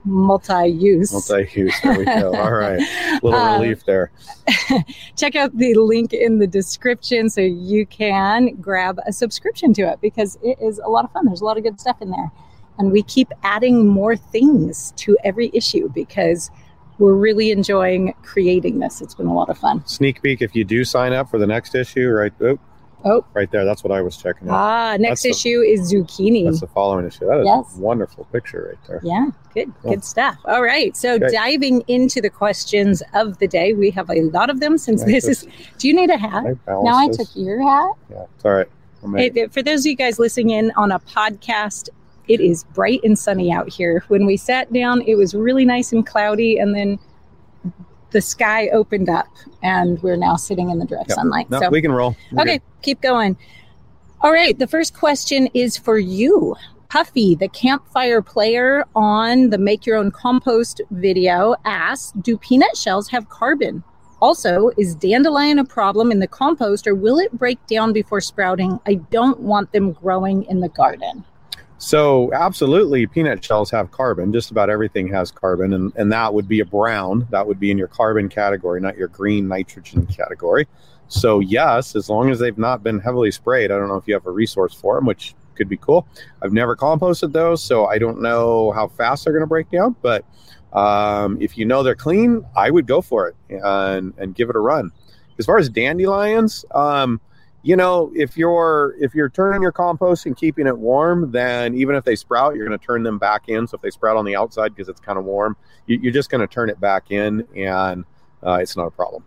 multi 0.03 0.67
use. 0.67 1.11
Multi-use. 1.11 1.79
There 1.81 1.97
we 1.97 2.05
go. 2.05 2.33
All 2.35 2.51
right. 2.51 2.79
Little 3.23 3.39
Um, 3.39 3.61
relief 3.61 3.85
there. 3.85 4.11
check 5.15 5.35
out 5.35 5.55
the 5.57 5.75
link 5.75 6.13
in 6.13 6.39
the 6.39 6.47
description 6.47 7.29
so 7.29 7.41
you 7.41 7.85
can 7.85 8.55
grab 8.55 8.99
a 9.05 9.13
subscription 9.13 9.73
to 9.75 9.83
it 9.83 9.99
because 10.01 10.37
it 10.43 10.57
is 10.61 10.79
a 10.79 10.89
lot 10.89 11.05
of 11.05 11.11
fun. 11.11 11.25
There's 11.25 11.41
a 11.41 11.45
lot 11.45 11.57
of 11.57 11.63
good 11.63 11.79
stuff 11.79 12.01
in 12.01 12.09
there. 12.11 12.31
And 12.77 12.91
we 12.91 13.03
keep 13.03 13.31
adding 13.43 13.87
more 13.87 14.15
things 14.15 14.91
to 14.97 15.17
every 15.23 15.51
issue 15.53 15.89
because 15.93 16.49
we're 16.97 17.13
really 17.15 17.51
enjoying 17.51 18.13
creating 18.23 18.79
this. 18.79 19.01
It's 19.01 19.13
been 19.15 19.27
a 19.27 19.33
lot 19.33 19.49
of 19.49 19.57
fun. 19.57 19.85
Sneak 19.85 20.21
peek 20.21 20.41
if 20.41 20.55
you 20.55 20.63
do 20.63 20.83
sign 20.83 21.13
up 21.13 21.29
for 21.29 21.37
the 21.37 21.47
next 21.47 21.75
issue, 21.75 22.07
right? 22.09 22.33
Oh, 22.41 22.59
Oh. 23.03 23.25
right 23.33 23.49
there. 23.51 23.65
That's 23.65 23.83
what 23.83 23.91
I 23.91 24.01
was 24.01 24.17
checking 24.17 24.49
out. 24.49 24.53
Ah, 24.55 24.97
next 24.99 25.23
That's 25.23 25.43
the- 25.43 25.49
issue 25.49 25.61
is 25.61 25.91
zucchini. 25.91 26.45
That's 26.45 26.59
the 26.61 26.67
following 26.67 27.07
issue. 27.07 27.25
That 27.25 27.39
is 27.39 27.45
Yes. 27.45 27.77
a 27.77 27.79
wonderful 27.81 28.25
picture 28.31 28.67
right 28.69 28.87
there. 28.87 28.99
Yeah, 29.03 29.27
good, 29.53 29.71
Cool. 29.81 29.91
good 29.91 30.03
stuff. 30.03 30.37
All 30.45 30.61
right, 30.61 30.95
so 30.95 31.13
Okay. 31.15 31.29
diving 31.31 31.83
into 31.87 32.21
the 32.21 32.29
questions 32.29 33.01
of 33.13 33.37
the 33.39 33.47
day, 33.47 33.73
we 33.73 33.89
have 33.91 34.09
a 34.09 34.21
lot 34.23 34.49
of 34.49 34.59
them 34.59 34.77
since 34.77 35.03
this 35.03 35.25
is. 35.27 35.47
Do 35.77 35.87
you 35.87 35.95
need 35.95 36.09
a 36.09 36.17
hat? 36.17 36.43
Right, 36.43 36.57
Now 36.67 36.97
I 36.97 37.07
took 37.09 37.27
your 37.35 37.61
hat. 37.61 37.91
Yeah, 38.09 38.23
it's 38.35 38.45
all 38.45 38.51
right. 38.51 38.67
It- 39.35 39.51
for 39.51 39.63
those 39.63 39.79
of 39.81 39.87
you 39.87 39.95
guys 39.95 40.19
listening 40.19 40.51
in 40.51 40.71
on 40.77 40.91
a 40.91 40.99
podcast, 40.99 41.89
it 42.27 42.39
is 42.39 42.63
bright 42.65 43.01
and 43.03 43.17
sunny 43.17 43.51
out 43.51 43.67
here. 43.67 44.03
When 44.09 44.25
we 44.27 44.37
sat 44.37 44.71
down, 44.71 45.01
it 45.07 45.15
was 45.15 45.33
really 45.33 45.65
nice 45.65 45.91
and 45.91 46.05
cloudy, 46.05 46.59
and 46.59 46.75
then 46.75 46.99
the 48.11 48.21
sky 48.21 48.69
opened 48.69 49.09
up, 49.09 49.27
and 49.63 50.01
we're 50.03 50.15
now 50.17 50.35
sitting 50.35 50.69
in 50.69 50.79
the 50.79 50.85
direct 50.85 51.09
Yep. 51.09 51.15
sunlight. 51.15 51.49
no, 51.49 51.59
so, 51.59 51.69
we 51.69 51.81
can 51.81 51.91
roll. 51.91 52.15
We're 52.31 52.41
okay, 52.43 52.57
good. 52.57 52.61
keep 52.81 53.01
going. 53.01 53.37
All 54.21 54.31
right, 54.31 54.57
the 54.57 54.67
first 54.67 54.93
question 54.93 55.47
is 55.53 55.77
for 55.77 55.97
you. 55.97 56.55
Puffy, 56.89 57.35
the 57.35 57.47
campfire 57.47 58.21
player 58.21 58.83
on 58.95 59.49
the 59.49 59.57
Make 59.57 59.85
Your 59.85 59.97
Own 59.97 60.11
Compost 60.11 60.81
video, 60.91 61.55
asks 61.63 62.11
Do 62.21 62.37
peanut 62.37 62.75
shells 62.75 63.07
have 63.09 63.29
carbon? 63.29 63.83
Also, 64.21 64.69
is 64.77 64.93
dandelion 64.93 65.57
a 65.57 65.65
problem 65.65 66.11
in 66.11 66.19
the 66.19 66.27
compost 66.27 66.85
or 66.85 66.93
will 66.93 67.17
it 67.17 67.31
break 67.31 67.65
down 67.65 67.91
before 67.93 68.21
sprouting? 68.21 68.79
I 68.85 68.95
don't 68.95 69.39
want 69.39 69.71
them 69.71 69.93
growing 69.93 70.43
in 70.43 70.59
the 70.59 70.69
garden. 70.69 71.23
So, 71.81 72.31
absolutely, 72.31 73.07
peanut 73.07 73.43
shells 73.43 73.71
have 73.71 73.89
carbon. 73.89 74.31
Just 74.31 74.51
about 74.51 74.69
everything 74.69 75.07
has 75.07 75.31
carbon, 75.31 75.73
and, 75.73 75.91
and 75.95 76.11
that 76.11 76.31
would 76.31 76.47
be 76.47 76.59
a 76.59 76.65
brown. 76.65 77.25
That 77.31 77.47
would 77.47 77.59
be 77.59 77.71
in 77.71 77.77
your 77.79 77.87
carbon 77.87 78.29
category, 78.29 78.79
not 78.79 78.97
your 78.97 79.07
green 79.07 79.47
nitrogen 79.47 80.05
category. 80.05 80.67
So, 81.07 81.39
yes, 81.39 81.95
as 81.95 82.07
long 82.07 82.29
as 82.29 82.37
they've 82.37 82.55
not 82.55 82.83
been 82.83 82.99
heavily 82.99 83.31
sprayed, 83.31 83.71
I 83.71 83.79
don't 83.79 83.87
know 83.87 83.95
if 83.95 84.07
you 84.07 84.13
have 84.13 84.27
a 84.27 84.31
resource 84.31 84.75
for 84.75 84.93
them, 84.93 85.07
which 85.07 85.33
could 85.55 85.67
be 85.67 85.77
cool. 85.77 86.07
I've 86.43 86.53
never 86.53 86.75
composted 86.75 87.31
those, 87.31 87.63
so 87.63 87.87
I 87.87 87.97
don't 87.97 88.21
know 88.21 88.71
how 88.73 88.87
fast 88.87 89.23
they're 89.23 89.33
going 89.33 89.41
to 89.41 89.47
break 89.47 89.71
down. 89.71 89.95
But 90.03 90.23
um, 90.73 91.41
if 91.41 91.57
you 91.57 91.65
know 91.65 91.81
they're 91.81 91.95
clean, 91.95 92.45
I 92.55 92.69
would 92.69 92.85
go 92.85 93.01
for 93.01 93.27
it 93.27 93.35
and, 93.49 94.13
and 94.19 94.35
give 94.35 94.51
it 94.51 94.55
a 94.55 94.59
run. 94.59 94.91
As 95.39 95.47
far 95.47 95.57
as 95.57 95.67
dandelions, 95.67 96.63
um, 96.75 97.19
you 97.63 97.75
know 97.75 98.11
if 98.15 98.37
you're 98.37 98.95
if 98.99 99.13
you're 99.13 99.29
turning 99.29 99.61
your 99.61 99.71
compost 99.71 100.25
and 100.25 100.35
keeping 100.35 100.67
it 100.67 100.77
warm 100.77 101.31
then 101.31 101.75
even 101.75 101.95
if 101.95 102.03
they 102.03 102.15
sprout 102.15 102.55
you're 102.55 102.67
going 102.67 102.77
to 102.77 102.85
turn 102.85 103.03
them 103.03 103.17
back 103.17 103.49
in. 103.49 103.67
So 103.67 103.75
if 103.75 103.81
they 103.81 103.91
sprout 103.91 104.17
on 104.17 104.25
the 104.25 104.35
outside 104.35 104.69
because 104.69 104.89
it's 104.89 104.99
kind 104.99 105.17
of 105.17 105.25
warm 105.25 105.55
you, 105.85 105.99
you're 106.01 106.13
just 106.13 106.29
going 106.29 106.41
to 106.41 106.51
turn 106.51 106.69
it 106.69 106.79
back 106.79 107.11
in 107.11 107.47
and 107.55 108.05
uh, 108.43 108.57
it's 108.61 108.75
not 108.75 108.87
a 108.87 108.91
problem. 108.91 109.23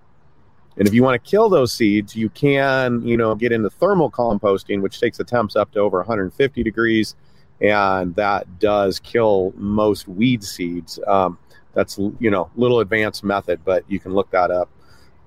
And 0.77 0.89
if 0.89 0.95
you 0.95 1.05
want 1.05 1.23
to 1.23 1.31
kill 1.31 1.49
those 1.49 1.73
seeds 1.73 2.17
you 2.17 2.29
can 2.31 3.07
you 3.07 3.17
know 3.17 3.35
get 3.35 3.53
into 3.53 3.71
thermal 3.71 4.11
composting 4.11 4.81
which 4.83 5.01
takes 5.01 5.19
the 5.19 5.25
temps 5.25 5.55
up 5.55 5.71
to 5.73 5.81
over 5.81 5.99
150 5.99 6.63
degrees 6.63 7.15
and 7.61 8.15
that 8.17 8.59
does 8.59 8.99
kill 8.99 9.53
most 9.57 10.09
weed 10.09 10.43
seeds. 10.43 10.99
Um, 11.07 11.39
that's 11.75 11.99
you 11.99 12.31
know 12.31 12.51
little 12.57 12.81
advanced 12.81 13.23
method 13.25 13.61
but 13.65 13.85
you 13.89 14.01
can 14.01 14.13
look 14.13 14.31
that 14.31 14.51
up 14.51 14.71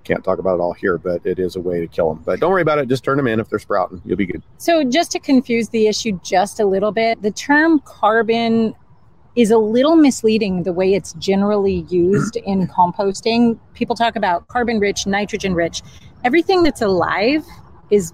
can't 0.08 0.24
talk 0.24 0.40
about 0.40 0.56
it 0.56 0.62
all 0.62 0.74
here, 0.74 0.98
but 0.98 1.26
it 1.26 1.38
is 1.38 1.56
a 1.56 1.60
way 1.60 1.80
to 1.82 1.88
kill 1.88 2.14
them. 2.14 2.24
But 2.26 2.40
don't 2.40 2.52
worry 2.52 2.62
about 2.62 2.80
it. 2.80 2.88
Just 2.88 3.04
turn 3.04 3.18
them 3.18 3.28
in 3.28 3.40
if 3.40 3.50
they're 3.50 3.60
sprouting. 3.60 4.02
You'll 4.06 4.18
be 4.18 4.26
good. 4.26 4.42
So, 4.58 4.84
just 4.84 5.12
to 5.12 5.20
confuse 5.20 5.70
the 5.70 5.88
issue 5.88 6.20
just 6.24 6.60
a 6.60 6.66
little 6.66 6.92
bit, 6.92 7.22
the 7.22 7.32
term 7.32 7.80
carbon 7.82 8.74
is 9.36 9.52
a 9.52 9.58
little 9.58 9.96
misleading 9.96 10.64
the 10.64 10.74
way 10.74 10.94
it's 10.94 11.14
generally 11.14 11.86
used 11.90 12.36
in 12.46 12.68
composting. 12.68 13.60
People 13.74 13.96
talk 13.96 14.16
about 14.16 14.48
carbon 14.48 14.80
rich, 14.80 15.06
nitrogen 15.06 15.54
rich. 15.54 15.82
Everything 16.24 16.64
that's 16.64 16.82
alive 16.82 17.46
is 17.92 18.14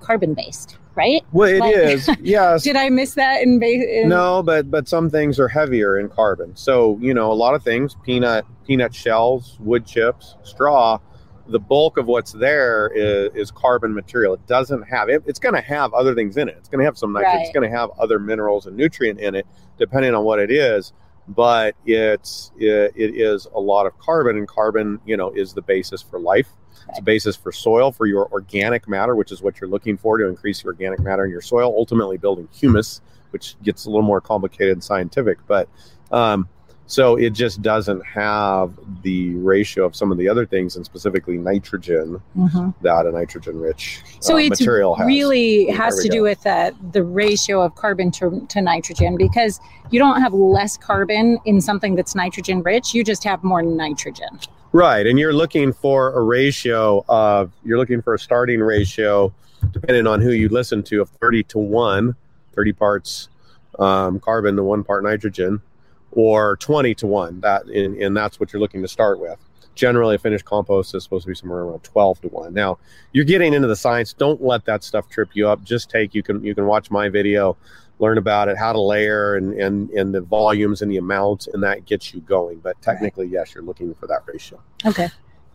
carbon 0.00 0.34
based, 0.34 0.76
right? 0.96 1.22
Well, 1.32 1.48
it 1.48 1.60
Like- 1.60 1.76
is. 1.76 2.10
Yes. 2.20 2.62
Did 2.64 2.76
I 2.76 2.88
miss 2.90 3.14
that 3.14 3.42
in, 3.42 3.58
ba- 3.60 4.00
in 4.02 4.08
No, 4.08 4.42
but 4.42 4.70
but 4.70 4.88
some 4.88 5.08
things 5.10 5.38
are 5.38 5.48
heavier 5.48 5.98
in 5.98 6.08
carbon. 6.08 6.56
So 6.56 6.98
you 7.00 7.14
know, 7.14 7.30
a 7.30 7.34
lot 7.34 7.54
of 7.54 7.62
things, 7.62 7.96
peanut 8.02 8.44
peanut 8.66 8.94
shells, 8.94 9.56
wood 9.60 9.86
chips, 9.86 10.36
straw. 10.42 10.98
The 11.46 11.58
bulk 11.58 11.98
of 11.98 12.06
what's 12.06 12.32
there 12.32 12.90
is, 12.94 13.30
is 13.34 13.50
carbon 13.50 13.94
material. 13.94 14.34
It 14.34 14.46
doesn't 14.46 14.82
have 14.82 15.08
it, 15.08 15.22
it's 15.26 15.38
going 15.38 15.54
to 15.54 15.60
have 15.60 15.92
other 15.92 16.14
things 16.14 16.36
in 16.36 16.48
it. 16.48 16.56
It's 16.58 16.68
going 16.68 16.80
to 16.80 16.86
have 16.86 16.96
some 16.96 17.12
nitrogen. 17.12 17.40
It's 17.40 17.52
going 17.52 17.70
to 17.70 17.76
have 17.76 17.90
other 17.98 18.18
minerals 18.18 18.66
and 18.66 18.76
nutrient 18.76 19.20
in 19.20 19.34
it, 19.34 19.46
depending 19.78 20.14
on 20.14 20.24
what 20.24 20.38
it 20.38 20.50
is. 20.50 20.92
But 21.28 21.74
it's 21.86 22.52
it, 22.58 22.92
it 22.96 23.16
is 23.16 23.46
a 23.54 23.60
lot 23.60 23.86
of 23.86 23.98
carbon, 23.98 24.36
and 24.36 24.46
carbon, 24.48 25.00
you 25.06 25.16
know, 25.16 25.30
is 25.30 25.54
the 25.54 25.62
basis 25.62 26.02
for 26.02 26.18
life. 26.18 26.48
It's 26.90 26.98
a 26.98 27.02
basis 27.02 27.34
for 27.34 27.50
soil, 27.50 27.92
for 27.92 28.06
your 28.06 28.30
organic 28.30 28.86
matter, 28.88 29.14
which 29.14 29.32
is 29.32 29.40
what 29.40 29.60
you're 29.60 29.70
looking 29.70 29.96
for 29.96 30.18
to 30.18 30.26
increase 30.26 30.62
your 30.62 30.72
organic 30.72 31.00
matter 31.00 31.24
in 31.24 31.30
your 31.30 31.40
soil, 31.40 31.74
ultimately 31.76 32.18
building 32.18 32.48
humus, 32.52 33.00
which 33.30 33.56
gets 33.62 33.86
a 33.86 33.90
little 33.90 34.02
more 34.02 34.20
complicated 34.20 34.72
and 34.72 34.84
scientific. 34.84 35.38
But 35.46 35.68
um, 36.10 36.48
so 36.86 37.16
it 37.16 37.30
just 37.32 37.62
doesn't 37.62 38.04
have 38.04 38.72
the 39.02 39.34
ratio 39.36 39.84
of 39.84 39.96
some 39.96 40.12
of 40.12 40.18
the 40.18 40.28
other 40.28 40.44
things, 40.46 40.76
and 40.76 40.84
specifically 40.84 41.38
nitrogen, 41.38 42.20
Mhm. 42.36 42.74
that 42.82 43.06
a 43.06 43.12
nitrogen 43.12 43.58
rich 43.58 44.02
So 44.20 44.34
uh, 44.34 44.38
it's 44.38 44.60
material 44.60 44.94
has. 44.94 45.06
really 45.06 45.66
has 45.70 45.98
to 46.02 46.08
go. 46.08 46.14
do 46.16 46.22
with 46.22 46.46
uh, 46.46 46.72
the 46.92 47.02
ratio 47.02 47.62
of 47.62 47.74
carbon 47.74 48.10
to, 48.12 48.44
to 48.50 48.60
nitrogen 48.60 49.16
because 49.16 49.60
you 49.90 49.98
don't 49.98 50.20
have 50.20 50.32
less 50.34 50.76
carbon 50.76 51.38
in 51.44 51.60
something 51.60 51.94
that's 51.94 52.14
nitrogen 52.14 52.62
rich. 52.62 52.94
You 52.94 53.02
just 53.04 53.24
have 53.24 53.42
more 53.42 53.62
nitrogen. 53.62 54.38
Right, 54.72 55.06
and 55.06 55.18
you're 55.18 55.32
looking 55.32 55.72
for 55.72 56.12
a 56.18 56.22
ratio 56.22 57.04
of 57.08 57.52
you're 57.64 57.78
looking 57.78 58.02
for 58.02 58.12
a 58.14 58.18
starting 58.18 58.60
ratio, 58.60 59.32
depending 59.70 60.06
on 60.06 60.20
who 60.20 60.32
you 60.32 60.48
listen 60.48 60.82
to, 60.84 61.00
of 61.00 61.08
30 61.20 61.44
to 61.44 61.58
one, 61.58 62.16
30 62.54 62.72
parts 62.72 63.28
um, 63.78 64.18
carbon 64.20 64.56
to 64.56 64.62
one 64.64 64.82
part 64.84 65.04
nitrogen, 65.04 65.60
or 66.14 66.56
20 66.58 66.94
to 66.96 67.06
one. 67.06 67.40
That 67.40 67.64
and, 67.66 67.96
and 67.96 68.16
that's 68.16 68.38
what 68.40 68.52
you're 68.52 68.60
looking 68.60 68.82
to 68.82 68.88
start 68.88 69.18
with. 69.20 69.38
generally 69.74 70.14
a 70.14 70.18
finished 70.18 70.44
compost 70.44 70.94
is 70.94 71.02
supposed 71.02 71.24
to 71.24 71.28
be 71.28 71.34
somewhere 71.34 71.60
around 71.62 71.82
12 71.82 72.20
to 72.20 72.28
1 72.28 72.54
now 72.54 72.78
you're 73.12 73.24
getting 73.24 73.52
into 73.52 73.66
the 73.66 73.74
science 73.74 74.12
don't 74.12 74.40
let 74.40 74.64
that 74.66 74.84
stuff 74.84 75.08
trip 75.10 75.30
you 75.34 75.48
up 75.48 75.60
just 75.64 75.90
take 75.90 76.14
you 76.14 76.22
can 76.22 76.44
you 76.44 76.54
can 76.54 76.66
watch 76.66 76.92
my 76.92 77.08
video 77.08 77.56
learn 77.98 78.16
about 78.18 78.48
it 78.48 78.56
how 78.56 78.72
to 78.72 78.80
layer 78.80 79.34
and 79.34 79.54
and, 79.54 79.90
and 79.90 80.14
the 80.14 80.20
volumes 80.20 80.80
and 80.80 80.90
the 80.92 80.96
amounts 80.98 81.48
and 81.48 81.60
that 81.60 81.84
gets 81.86 82.14
you 82.14 82.20
going 82.20 82.58
but 82.60 82.80
technically 82.82 83.26
yes 83.26 83.52
you're 83.52 83.64
looking 83.64 83.92
for 83.96 84.06
that 84.06 84.20
ratio 84.26 84.60
Okay. 84.86 85.08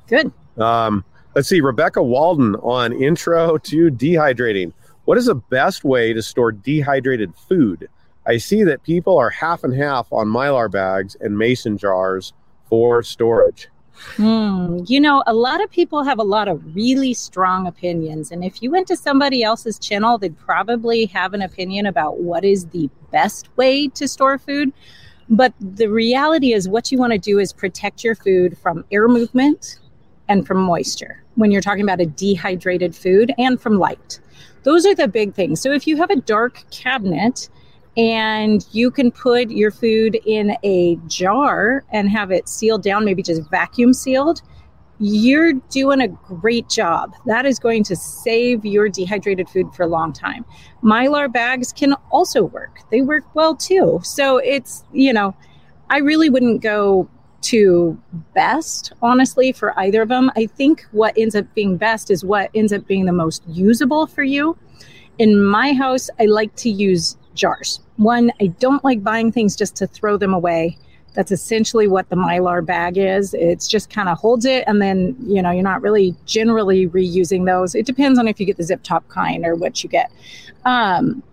Good. 0.07 0.31
um, 0.57 1.05
let's 1.35 1.47
see 1.47 1.61
rebecca 1.61 2.03
walden 2.03 2.55
on 2.57 2.91
intro 2.91 3.57
to 3.57 3.89
dehydrating 3.89 4.73
what 5.05 5.17
is 5.17 5.27
the 5.27 5.35
best 5.35 5.85
way 5.85 6.11
to 6.11 6.21
store 6.21 6.51
dehydrated 6.51 7.33
food 7.47 7.87
i 8.29 8.37
see 8.37 8.63
that 8.63 8.81
people 8.83 9.17
are 9.17 9.29
half 9.29 9.63
and 9.63 9.75
half 9.75 10.11
on 10.11 10.27
mylar 10.27 10.71
bags 10.71 11.15
and 11.19 11.37
mason 11.37 11.77
jars 11.77 12.33
for 12.69 13.03
storage 13.03 13.67
Hmm. 14.15 14.79
You 14.87 14.99
know, 14.99 15.23
a 15.27 15.33
lot 15.33 15.61
of 15.61 15.69
people 15.69 16.03
have 16.03 16.19
a 16.19 16.23
lot 16.23 16.47
of 16.47 16.75
really 16.75 17.13
strong 17.13 17.67
opinions. 17.67 18.31
And 18.31 18.43
if 18.43 18.61
you 18.61 18.71
went 18.71 18.87
to 18.87 18.95
somebody 18.95 19.43
else's 19.43 19.77
channel, 19.77 20.17
they'd 20.17 20.37
probably 20.37 21.05
have 21.07 21.33
an 21.33 21.41
opinion 21.41 21.85
about 21.85 22.19
what 22.19 22.45
is 22.45 22.67
the 22.67 22.89
best 23.11 23.49
way 23.57 23.87
to 23.89 24.07
store 24.07 24.37
food. 24.37 24.71
But 25.29 25.53
the 25.59 25.87
reality 25.87 26.53
is, 26.53 26.67
what 26.67 26.91
you 26.91 26.97
want 26.97 27.13
to 27.13 27.19
do 27.19 27.39
is 27.39 27.53
protect 27.53 28.03
your 28.03 28.15
food 28.15 28.57
from 28.57 28.83
air 28.91 29.07
movement 29.07 29.79
and 30.27 30.45
from 30.47 30.59
moisture 30.59 31.23
when 31.35 31.51
you're 31.51 31.61
talking 31.61 31.83
about 31.83 32.01
a 32.01 32.05
dehydrated 32.05 32.95
food 32.95 33.33
and 33.37 33.61
from 33.61 33.79
light. 33.79 34.19
Those 34.63 34.85
are 34.85 34.95
the 34.95 35.07
big 35.07 35.33
things. 35.33 35.61
So 35.61 35.71
if 35.71 35.87
you 35.87 35.97
have 35.97 36.09
a 36.09 36.15
dark 36.15 36.63
cabinet, 36.71 37.49
and 37.99 38.65
you 38.71 38.89
can 38.89 39.11
put 39.11 39.49
your 39.49 39.71
food 39.71 40.17
in 40.25 40.55
a 40.63 40.95
jar 41.07 41.83
and 41.91 42.09
have 42.09 42.31
it 42.31 42.47
sealed 42.47 42.81
down, 42.81 43.03
maybe 43.03 43.21
just 43.21 43.41
vacuum 43.49 43.93
sealed. 43.93 44.41
You're 44.99 45.51
doing 45.69 45.99
a 45.99 46.07
great 46.07 46.69
job. 46.69 47.13
That 47.25 47.45
is 47.45 47.59
going 47.59 47.83
to 47.83 47.97
save 47.97 48.63
your 48.63 48.87
dehydrated 48.87 49.49
food 49.49 49.73
for 49.73 49.83
a 49.83 49.87
long 49.87 50.13
time. 50.13 50.45
Mylar 50.81 51.31
bags 51.31 51.73
can 51.73 51.93
also 52.09 52.43
work, 52.43 52.79
they 52.89 53.01
work 53.01 53.25
well 53.35 53.53
too. 53.53 53.99
So 54.01 54.37
it's, 54.37 54.85
you 54.93 55.11
know, 55.11 55.35
I 55.89 55.97
really 55.97 56.29
wouldn't 56.29 56.61
go 56.61 57.09
to 57.41 58.01
best, 58.33 58.93
honestly, 59.01 59.51
for 59.51 59.77
either 59.77 60.03
of 60.03 60.07
them. 60.07 60.31
I 60.37 60.45
think 60.45 60.85
what 60.91 61.17
ends 61.17 61.35
up 61.35 61.53
being 61.53 61.75
best 61.75 62.11
is 62.11 62.23
what 62.23 62.49
ends 62.55 62.71
up 62.71 62.87
being 62.87 63.05
the 63.05 63.11
most 63.11 63.43
usable 63.45 64.07
for 64.07 64.23
you. 64.23 64.57
In 65.17 65.43
my 65.43 65.73
house, 65.73 66.09
I 66.17 66.27
like 66.27 66.55
to 66.57 66.69
use 66.69 67.17
jars. 67.39 67.79
One, 67.97 68.31
I 68.39 68.47
don't 68.47 68.83
like 68.83 69.03
buying 69.03 69.31
things 69.31 69.55
just 69.55 69.75
to 69.77 69.87
throw 69.87 70.17
them 70.17 70.33
away. 70.33 70.77
That's 71.15 71.31
essentially 71.31 71.87
what 71.87 72.09
the 72.09 72.15
Mylar 72.15 72.63
bag 72.63 72.97
is. 72.97 73.33
It's 73.33 73.67
just 73.67 73.89
kind 73.89 74.09
of 74.09 74.17
holds 74.17 74.45
it, 74.45 74.63
and 74.67 74.81
then, 74.81 75.15
you 75.25 75.41
know, 75.41 75.49
you're 75.49 75.63
not 75.63 75.81
really 75.81 76.15
generally 76.25 76.87
reusing 76.87 77.45
those. 77.45 77.73
It 77.73 77.85
depends 77.85 78.19
on 78.19 78.27
if 78.27 78.39
you 78.39 78.45
get 78.45 78.57
the 78.57 78.63
zip 78.63 78.83
top 78.83 79.07
kind 79.07 79.45
or 79.45 79.55
what 79.55 79.83
you 79.83 79.89
get. 79.89 80.11
Um, 80.65 81.23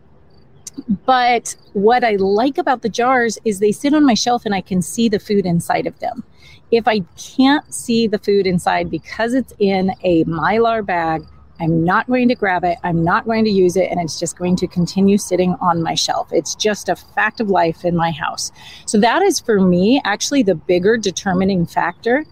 but 1.04 1.56
what 1.72 2.04
I 2.04 2.16
like 2.16 2.58
about 2.58 2.82
the 2.82 2.88
jars 2.88 3.38
is 3.44 3.58
they 3.58 3.72
sit 3.72 3.94
on 3.94 4.04
my 4.04 4.14
shelf 4.14 4.44
and 4.44 4.54
I 4.54 4.60
can 4.60 4.82
see 4.82 5.08
the 5.08 5.18
food 5.18 5.46
inside 5.46 5.86
of 5.86 5.98
them. 6.00 6.24
If 6.70 6.88
I 6.88 7.00
can't 7.16 7.72
see 7.72 8.06
the 8.06 8.18
food 8.18 8.46
inside 8.46 8.90
because 8.90 9.34
it's 9.34 9.52
in 9.58 9.92
a 10.02 10.24
Mylar 10.24 10.84
bag, 10.84 11.22
I'm 11.60 11.84
not 11.84 12.06
going 12.06 12.28
to 12.28 12.34
grab 12.34 12.64
it. 12.64 12.78
I'm 12.84 13.02
not 13.02 13.24
going 13.24 13.44
to 13.44 13.50
use 13.50 13.76
it. 13.76 13.90
And 13.90 14.00
it's 14.00 14.18
just 14.18 14.36
going 14.36 14.56
to 14.56 14.66
continue 14.66 15.18
sitting 15.18 15.54
on 15.60 15.82
my 15.82 15.94
shelf. 15.94 16.28
It's 16.32 16.54
just 16.54 16.88
a 16.88 16.96
fact 16.96 17.40
of 17.40 17.48
life 17.48 17.84
in 17.84 17.96
my 17.96 18.10
house. 18.10 18.52
So 18.84 18.98
that 19.00 19.22
is 19.22 19.40
for 19.40 19.60
me 19.60 20.00
actually 20.04 20.42
the 20.42 20.54
bigger 20.54 20.96
determining 20.96 21.66
factor. 21.66 22.24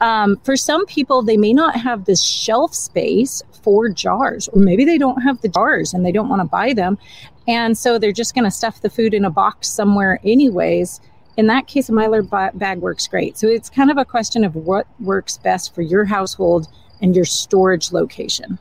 Um, 0.00 0.36
for 0.44 0.56
some 0.56 0.84
people, 0.86 1.22
they 1.22 1.36
may 1.36 1.52
not 1.52 1.76
have 1.76 2.06
this 2.06 2.20
shelf 2.20 2.74
space 2.74 3.40
for 3.62 3.88
jars, 3.88 4.48
or 4.48 4.60
maybe 4.60 4.84
they 4.84 4.98
don't 4.98 5.22
have 5.22 5.40
the 5.42 5.48
jars 5.48 5.94
and 5.94 6.04
they 6.04 6.10
don't 6.10 6.28
want 6.28 6.42
to 6.42 6.48
buy 6.48 6.72
them. 6.72 6.98
And 7.46 7.78
so 7.78 7.98
they're 7.98 8.10
just 8.10 8.34
going 8.34 8.44
to 8.44 8.50
stuff 8.50 8.82
the 8.82 8.90
food 8.90 9.14
in 9.14 9.24
a 9.24 9.30
box 9.30 9.68
somewhere, 9.68 10.18
anyways. 10.24 11.00
In 11.36 11.46
that 11.46 11.68
case, 11.68 11.88
a 11.88 11.92
Mylar 11.92 12.28
bag 12.58 12.78
works 12.80 13.06
great. 13.06 13.38
So 13.38 13.46
it's 13.46 13.70
kind 13.70 13.92
of 13.92 13.96
a 13.96 14.04
question 14.04 14.42
of 14.44 14.56
what 14.56 14.88
works 14.98 15.38
best 15.38 15.72
for 15.72 15.82
your 15.82 16.04
household 16.04 16.66
and 17.00 17.14
your 17.14 17.24
storage 17.24 17.92
location. 17.92 18.58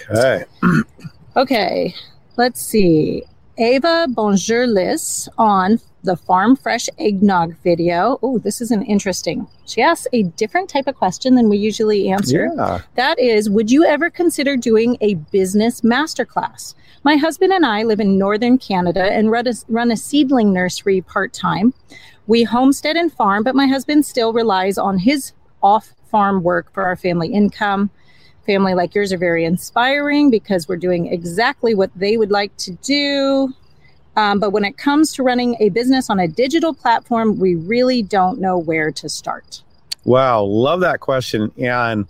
Okay 0.00 0.44
Okay, 1.34 1.94
let's 2.36 2.60
see. 2.60 3.22
Ava 3.56 4.06
Bonjourlis 4.10 5.28
on 5.38 5.80
the 6.02 6.16
Farm 6.16 6.56
Fresh 6.56 6.90
Eggnog 6.98 7.56
video. 7.62 8.18
Oh, 8.22 8.38
this 8.38 8.60
is 8.60 8.70
an 8.70 8.82
interesting. 8.82 9.46
She 9.66 9.80
asks 9.80 10.06
a 10.12 10.24
different 10.24 10.68
type 10.68 10.86
of 10.86 10.96
question 10.96 11.34
than 11.34 11.48
we 11.48 11.56
usually 11.56 12.10
answer. 12.10 12.50
yeah 12.54 12.80
That 12.96 13.18
is, 13.18 13.48
would 13.48 13.70
you 13.70 13.84
ever 13.84 14.10
consider 14.10 14.56
doing 14.56 14.98
a 15.00 15.14
business 15.14 15.80
masterclass? 15.80 16.74
My 17.04 17.16
husband 17.16 17.52
and 17.52 17.64
I 17.64 17.82
live 17.82 18.00
in 18.00 18.18
northern 18.18 18.58
Canada 18.58 19.04
and 19.04 19.30
run 19.30 19.46
a, 19.46 19.52
run 19.68 19.90
a 19.90 19.96
seedling 19.96 20.52
nursery 20.52 21.00
part 21.00 21.32
time. 21.32 21.72
We 22.26 22.42
homestead 22.42 22.96
and 22.96 23.12
farm, 23.12 23.42
but 23.42 23.54
my 23.54 23.66
husband 23.66 24.04
still 24.04 24.32
relies 24.32 24.76
on 24.76 24.98
his 24.98 25.32
off 25.62 25.94
farm 26.10 26.42
work 26.42 26.72
for 26.74 26.84
our 26.84 26.96
family 26.96 27.32
income. 27.32 27.90
Family 28.46 28.74
like 28.74 28.94
yours 28.94 29.12
are 29.12 29.18
very 29.18 29.44
inspiring 29.44 30.30
because 30.30 30.68
we're 30.68 30.76
doing 30.76 31.06
exactly 31.06 31.74
what 31.74 31.90
they 31.94 32.16
would 32.16 32.30
like 32.30 32.56
to 32.58 32.72
do. 32.82 33.52
Um, 34.16 34.40
but 34.40 34.50
when 34.50 34.64
it 34.64 34.76
comes 34.76 35.12
to 35.14 35.22
running 35.22 35.56
a 35.60 35.70
business 35.70 36.10
on 36.10 36.18
a 36.18 36.28
digital 36.28 36.74
platform, 36.74 37.38
we 37.38 37.54
really 37.54 38.02
don't 38.02 38.40
know 38.40 38.58
where 38.58 38.90
to 38.92 39.08
start. 39.08 39.62
Wow, 40.04 40.42
love 40.42 40.80
that 40.80 41.00
question. 41.00 41.52
And 41.58 42.06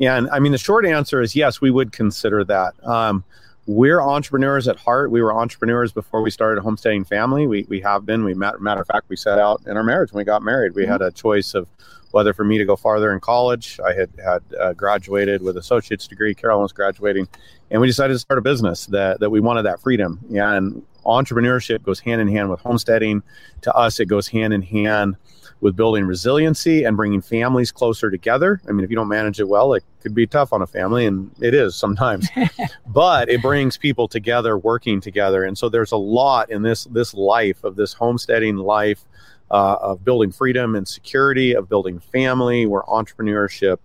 and 0.00 0.28
I 0.30 0.40
mean 0.40 0.52
the 0.52 0.58
short 0.58 0.84
answer 0.84 1.22
is 1.22 1.34
yes, 1.34 1.60
we 1.60 1.70
would 1.70 1.92
consider 1.92 2.44
that. 2.44 2.74
Um, 2.84 3.24
we're 3.66 4.00
entrepreneurs 4.00 4.68
at 4.68 4.76
heart. 4.76 5.10
We 5.10 5.22
were 5.22 5.34
entrepreneurs 5.34 5.92
before 5.92 6.22
we 6.22 6.30
started 6.30 6.60
a 6.60 6.62
homesteading 6.62 7.04
family. 7.04 7.46
We 7.46 7.64
we 7.68 7.80
have 7.80 8.04
been. 8.06 8.24
We 8.24 8.34
matter, 8.34 8.58
matter 8.58 8.80
of 8.80 8.86
fact, 8.86 9.08
we 9.08 9.16
set 9.16 9.38
out 9.38 9.62
in 9.66 9.76
our 9.76 9.82
marriage 9.82 10.12
when 10.12 10.20
we 10.20 10.24
got 10.24 10.42
married. 10.42 10.74
We 10.74 10.86
had 10.86 11.02
a 11.02 11.10
choice 11.10 11.54
of 11.54 11.66
whether 12.16 12.32
for 12.32 12.44
me 12.44 12.56
to 12.56 12.64
go 12.64 12.76
farther 12.76 13.12
in 13.12 13.20
college. 13.20 13.78
I 13.84 13.92
had 13.92 14.08
had 14.24 14.42
uh, 14.58 14.72
graduated 14.72 15.42
with 15.42 15.58
associate's 15.58 16.08
degree. 16.08 16.34
Carolyn 16.34 16.62
was 16.62 16.72
graduating, 16.72 17.28
and 17.70 17.78
we 17.78 17.86
decided 17.86 18.14
to 18.14 18.18
start 18.18 18.38
a 18.38 18.40
business 18.40 18.86
that 18.86 19.20
that 19.20 19.28
we 19.28 19.38
wanted 19.38 19.64
that 19.64 19.82
freedom. 19.82 20.18
Yeah, 20.30 20.54
And 20.54 20.82
entrepreneurship 21.04 21.82
goes 21.82 22.00
hand 22.00 22.22
in 22.22 22.28
hand 22.28 22.48
with 22.48 22.60
homesteading. 22.60 23.22
To 23.60 23.74
us, 23.74 24.00
it 24.00 24.06
goes 24.06 24.28
hand 24.28 24.54
in 24.54 24.62
hand 24.62 25.16
with 25.60 25.76
building 25.76 26.06
resiliency 26.06 26.84
and 26.84 26.96
bringing 26.96 27.20
families 27.20 27.70
closer 27.70 28.10
together. 28.10 28.62
I 28.66 28.72
mean, 28.72 28.82
if 28.82 28.88
you 28.88 28.96
don't 28.96 29.08
manage 29.08 29.38
it 29.38 29.48
well, 29.48 29.74
it 29.74 29.84
could 30.00 30.14
be 30.14 30.26
tough 30.26 30.54
on 30.54 30.62
a 30.62 30.66
family, 30.66 31.04
and 31.04 31.30
it 31.42 31.52
is 31.52 31.74
sometimes. 31.74 32.30
but 32.86 33.28
it 33.28 33.42
brings 33.42 33.76
people 33.76 34.08
together, 34.08 34.56
working 34.56 35.02
together, 35.02 35.44
and 35.44 35.58
so 35.58 35.68
there's 35.68 35.92
a 35.92 35.98
lot 35.98 36.50
in 36.50 36.62
this 36.62 36.84
this 36.84 37.12
life 37.12 37.62
of 37.62 37.76
this 37.76 37.92
homesteading 37.92 38.56
life 38.56 39.04
uh, 39.50 39.76
of 39.80 40.04
building 40.04 40.32
freedom 40.32 40.74
and 40.74 40.86
security, 40.86 41.54
of 41.54 41.68
building 41.68 41.98
family, 42.00 42.66
where 42.66 42.82
entrepreneurship 42.82 43.78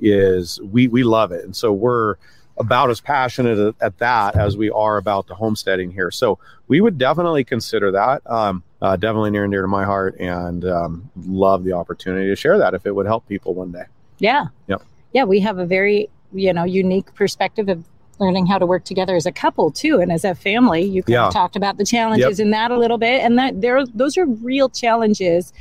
is 0.00 0.60
we 0.60 0.88
we 0.88 1.02
love 1.02 1.32
it, 1.32 1.44
and 1.44 1.54
so 1.54 1.72
we're 1.72 2.16
about 2.56 2.90
as 2.90 3.00
passionate 3.00 3.58
at, 3.58 3.74
at 3.80 3.98
that 3.98 4.36
as 4.36 4.56
we 4.56 4.70
are 4.70 4.96
about 4.96 5.26
the 5.26 5.34
homesteading 5.34 5.90
here. 5.90 6.10
So 6.10 6.38
we 6.68 6.80
would 6.80 6.98
definitely 6.98 7.44
consider 7.44 7.90
that. 7.92 8.22
Um, 8.30 8.62
uh, 8.80 8.96
definitely 8.96 9.30
near 9.30 9.44
and 9.44 9.52
dear 9.52 9.62
to 9.62 9.68
my 9.68 9.84
heart, 9.84 10.16
and 10.20 10.64
um, 10.64 11.10
love 11.26 11.64
the 11.64 11.72
opportunity 11.72 12.28
to 12.28 12.36
share 12.36 12.58
that 12.58 12.74
if 12.74 12.86
it 12.86 12.94
would 12.94 13.06
help 13.06 13.26
people 13.26 13.54
one 13.54 13.72
day. 13.72 13.84
Yeah. 14.18 14.46
Yep. 14.68 14.82
Yeah, 15.12 15.24
we 15.24 15.40
have 15.40 15.58
a 15.58 15.66
very, 15.66 16.10
you 16.32 16.52
know, 16.52 16.64
unique 16.64 17.14
perspective 17.14 17.68
of 17.68 17.84
learning 18.20 18.46
how 18.46 18.58
to 18.58 18.66
work 18.66 18.84
together 18.84 19.16
as 19.16 19.26
a 19.26 19.32
couple 19.32 19.70
too 19.70 20.00
and 20.00 20.12
as 20.12 20.24
a 20.24 20.34
family. 20.34 20.82
You 20.82 21.02
kind 21.02 21.12
Yeah. 21.12 21.26
of 21.28 21.32
talked 21.32 21.56
about 21.56 21.76
the 21.76 21.84
challenges 21.84 22.38
in 22.40 22.50
that 22.50 22.70
a 22.70 22.78
little 22.78 22.98
bit 22.98 23.22
and 23.22 23.38
that 23.38 23.60
there 23.60 23.84
those 23.86 24.16
are 24.16 24.26
real 24.26 24.68
challenges. 24.68 25.52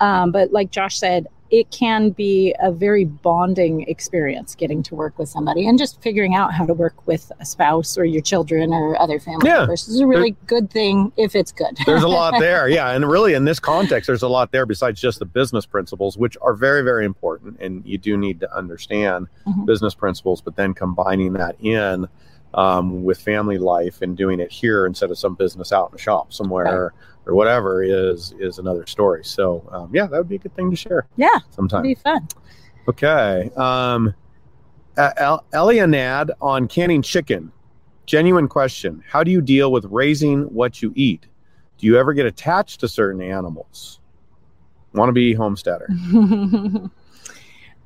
Um, 0.00 0.30
but 0.30 0.52
like 0.52 0.70
Josh 0.70 0.98
said, 0.98 1.26
it 1.50 1.70
can 1.70 2.10
be 2.10 2.54
a 2.60 2.72
very 2.72 3.04
bonding 3.04 3.82
experience 3.88 4.54
getting 4.54 4.82
to 4.82 4.94
work 4.94 5.18
with 5.18 5.28
somebody 5.28 5.66
and 5.66 5.78
just 5.78 6.00
figuring 6.02 6.34
out 6.34 6.52
how 6.52 6.66
to 6.66 6.74
work 6.74 7.06
with 7.06 7.30
a 7.40 7.44
spouse 7.44 7.96
or 7.96 8.04
your 8.04 8.22
children 8.22 8.72
or 8.72 9.00
other 9.00 9.20
family 9.20 9.48
Yeah. 9.48 9.58
members. 9.60 9.86
This 9.86 9.94
is 9.94 10.00
a 10.00 10.06
really 10.06 10.36
good 10.46 10.70
thing 10.70 11.12
if 11.16 11.34
it's 11.36 11.52
good. 11.52 11.78
There's 11.86 12.02
a 12.02 12.08
lot 12.08 12.34
there, 12.40 12.68
yeah, 12.68 12.90
and 12.90 13.08
really 13.08 13.34
in 13.34 13.44
this 13.44 13.60
context, 13.60 14.06
there's 14.06 14.22
a 14.22 14.28
lot 14.28 14.50
there 14.52 14.66
besides 14.66 15.00
just 15.00 15.18
the 15.18 15.24
business 15.24 15.66
principles, 15.66 16.16
which 16.18 16.36
are 16.42 16.54
very, 16.54 16.82
very 16.82 17.04
important, 17.04 17.58
and 17.60 17.84
you 17.86 17.98
do 17.98 18.16
need 18.16 18.40
to 18.40 18.56
understand 18.56 19.28
Mhm. 19.46 19.66
business 19.66 19.94
principles, 19.94 20.40
but 20.40 20.56
then 20.56 20.74
combining 20.74 21.32
that 21.34 21.56
in 21.60 22.06
um, 22.56 23.04
with 23.04 23.20
family 23.20 23.58
life 23.58 24.02
and 24.02 24.16
doing 24.16 24.40
it 24.40 24.50
here 24.50 24.86
instead 24.86 25.10
of 25.10 25.18
some 25.18 25.34
business 25.34 25.72
out 25.72 25.90
in 25.90 25.94
a 25.94 25.98
shop 25.98 26.32
somewhere 26.32 26.92
or 27.26 27.34
whatever 27.34 27.82
is 27.82 28.34
is 28.38 28.58
another 28.58 28.86
story. 28.86 29.24
So 29.24 29.68
um, 29.70 29.90
yeah, 29.94 30.06
that 30.06 30.16
would 30.16 30.28
be 30.28 30.36
a 30.36 30.38
good 30.38 30.56
thing 30.56 30.70
to 30.70 30.76
share 30.76 31.06
yeah, 31.16 31.38
sometime. 31.50 31.84
it'd 31.84 31.98
be 31.98 32.02
fun. 32.02 32.26
Okay. 32.88 33.50
Um, 33.56 34.14
Elianad 34.96 36.30
on 36.40 36.68
canning 36.68 37.02
chicken. 37.02 37.52
Genuine 38.06 38.48
question. 38.48 39.02
How 39.06 39.24
do 39.24 39.30
you 39.30 39.40
deal 39.40 39.72
with 39.72 39.84
raising 39.86 40.42
what 40.44 40.80
you 40.80 40.92
eat? 40.94 41.26
Do 41.78 41.86
you 41.86 41.98
ever 41.98 42.14
get 42.14 42.24
attached 42.24 42.80
to 42.80 42.88
certain 42.88 43.20
animals? 43.20 44.00
Want 44.94 45.08
to 45.08 45.12
be 45.12 45.34
homesteader? 45.34 45.88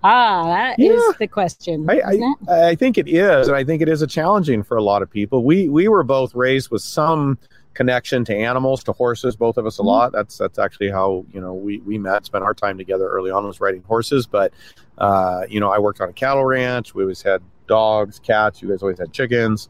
Ah, 0.03 0.45
that 0.47 0.79
Yeah. 0.79 0.93
is 0.93 1.15
the 1.19 1.27
question. 1.29 1.89
I. 1.91 2.01
I, 2.49 2.69
I 2.71 2.75
think 2.75 2.97
it 2.99 3.09
is, 3.09 3.49
and 3.49 3.57
I 3.57 3.65
think 3.65 3.83
it 3.83 3.89
is 3.89 4.03
a 4.03 4.07
challenging 4.07 4.63
for 4.63 4.77
a 4.77 4.83
lot 4.83 5.03
of 5.03 5.11
people. 5.11 5.45
We 5.45 5.69
we 5.69 5.89
were 5.89 6.03
both 6.03 6.35
raised 6.35 6.71
with 6.71 6.83
some 6.83 7.39
connection 7.75 8.25
to 8.25 8.35
animals, 8.35 8.83
to 8.85 8.93
horses, 8.93 9.37
both 9.37 9.57
of 9.57 9.67
us 9.67 9.79
a 9.79 9.83
Mhm. 9.83 9.87
lot. 9.87 10.13
That's 10.13 10.39
that's 10.39 10.59
actually 10.59 10.91
how 10.91 11.25
you 11.33 11.41
know 11.41 11.53
we 11.55 11.79
we 11.81 11.99
met, 11.99 12.25
spent 12.25 12.45
our 12.45 12.55
time 12.55 12.79
together 12.79 13.09
early 13.09 13.31
on 13.31 13.45
was 13.47 13.61
riding 13.61 13.83
horses. 13.83 14.27
But 14.27 14.53
uh, 14.99 15.43
you 15.49 15.61
know, 15.61 15.71
I 15.71 15.79
worked 15.79 16.01
on 16.01 16.09
a 16.09 16.13
cattle 16.15 16.45
ranch. 16.45 16.95
We 16.95 17.03
always 17.03 17.23
had 17.23 17.43
dogs, 17.67 18.19
cats. 18.19 18.63
You 18.63 18.69
guys 18.69 18.83
always 18.83 18.99
had 18.99 19.13
chickens, 19.13 19.69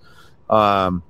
um, 0.49 1.03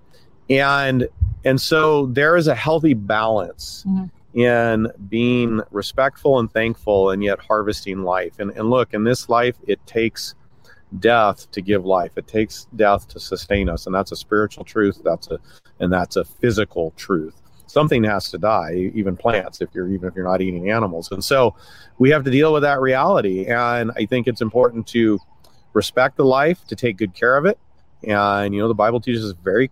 and 0.48 1.06
and 1.44 1.60
so 1.60 2.06
there 2.06 2.36
is 2.36 2.48
a 2.48 2.54
healthy 2.54 2.94
balance 2.94 3.84
Mhm. 3.88 4.10
In 4.34 4.88
being 5.08 5.60
respectful 5.70 6.38
and 6.38 6.50
thankful, 6.52 7.10
and 7.10 7.22
yet 7.22 7.38
harvesting 7.40 8.02
life. 8.02 8.38
And 8.38 8.50
and 8.52 8.70
look, 8.70 8.94
in 8.94 9.04
this 9.04 9.28
life, 9.28 9.56
it 9.66 9.84
takes 9.86 10.34
death 10.98 11.50
to 11.52 11.60
give 11.60 11.84
life. 11.84 12.12
It 12.16 12.26
takes 12.26 12.66
death 12.76 13.08
to 13.08 13.20
sustain 13.20 13.68
us, 13.68 13.86
and 13.86 13.94
that's 13.94 14.12
a 14.12 14.16
spiritual 14.16 14.64
truth. 14.64 15.00
That's 15.04 15.30
a 15.30 15.38
and 15.78 15.92
that's 15.92 16.16
a 16.16 16.24
physical 16.24 16.92
truth. 16.96 17.34
Something 17.66 18.02
has 18.04 18.30
to 18.30 18.38
die, 18.38 18.90
even 18.94 19.16
plants, 19.16 19.60
if 19.60 19.70
you're 19.74 19.88
even 19.88 20.08
if 20.08 20.14
you're 20.14 20.24
not 20.24 20.40
eating 20.40 20.70
animals. 20.70 21.10
And 21.12 21.24
so 21.24 21.54
we 21.98 22.10
have 22.10 22.24
to 22.24 22.30
deal 22.30 22.52
with 22.52 22.62
that 22.62 22.80
reality. 22.80 23.46
And 23.46 23.92
I 23.96 24.06
think 24.06 24.26
it's 24.26 24.40
important 24.40 24.86
to 24.88 25.18
respect 25.72 26.16
the 26.16 26.24
life, 26.24 26.66
to 26.66 26.76
take 26.76 26.96
good 26.96 27.14
care 27.14 27.36
of 27.36 27.46
it. 27.46 27.58
And 28.02 28.54
you 28.54 28.60
know, 28.60 28.68
the 28.68 28.74
Bible 28.74 29.00
teaches 29.00 29.24
us 29.24 29.34
very 29.42 29.70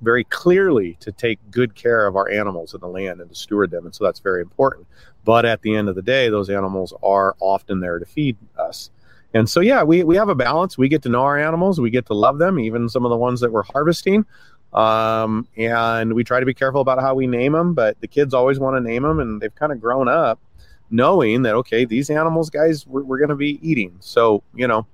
very 0.00 0.24
clearly 0.24 0.96
to 1.00 1.12
take 1.12 1.38
good 1.50 1.74
care 1.74 2.06
of 2.06 2.16
our 2.16 2.28
animals 2.30 2.74
in 2.74 2.80
the 2.80 2.88
land 2.88 3.20
and 3.20 3.28
to 3.28 3.34
steward 3.34 3.70
them. 3.70 3.84
And 3.84 3.94
so 3.94 4.04
that's 4.04 4.20
very 4.20 4.40
important. 4.42 4.86
But 5.24 5.44
at 5.44 5.62
the 5.62 5.74
end 5.74 5.88
of 5.88 5.94
the 5.94 6.02
day, 6.02 6.28
those 6.28 6.50
animals 6.50 6.94
are 7.02 7.36
often 7.40 7.80
there 7.80 7.98
to 7.98 8.06
feed 8.06 8.36
us. 8.58 8.90
And 9.34 9.48
so, 9.50 9.60
yeah, 9.60 9.82
we, 9.82 10.04
we 10.04 10.16
have 10.16 10.28
a 10.28 10.34
balance. 10.34 10.78
We 10.78 10.88
get 10.88 11.02
to 11.02 11.08
know 11.08 11.22
our 11.22 11.38
animals. 11.38 11.80
We 11.80 11.90
get 11.90 12.06
to 12.06 12.14
love 12.14 12.38
them, 12.38 12.58
even 12.58 12.88
some 12.88 13.04
of 13.04 13.10
the 13.10 13.16
ones 13.16 13.40
that 13.40 13.52
we're 13.52 13.64
harvesting. 13.64 14.24
Um, 14.72 15.46
and 15.56 16.14
we 16.14 16.24
try 16.24 16.40
to 16.40 16.46
be 16.46 16.54
careful 16.54 16.80
about 16.80 17.00
how 17.00 17.14
we 17.14 17.26
name 17.26 17.52
them. 17.52 17.74
But 17.74 18.00
the 18.00 18.08
kids 18.08 18.34
always 18.34 18.58
want 18.58 18.76
to 18.76 18.80
name 18.80 19.02
them, 19.02 19.20
and 19.20 19.40
they've 19.40 19.54
kind 19.54 19.72
of 19.72 19.80
grown 19.80 20.08
up 20.08 20.38
knowing 20.90 21.42
that, 21.42 21.54
okay, 21.54 21.84
these 21.84 22.10
animals, 22.10 22.48
guys, 22.50 22.86
we're, 22.86 23.02
we're 23.02 23.18
going 23.18 23.28
to 23.28 23.36
be 23.36 23.58
eating. 23.68 23.96
So, 24.00 24.42
you 24.54 24.68
know, 24.68 24.86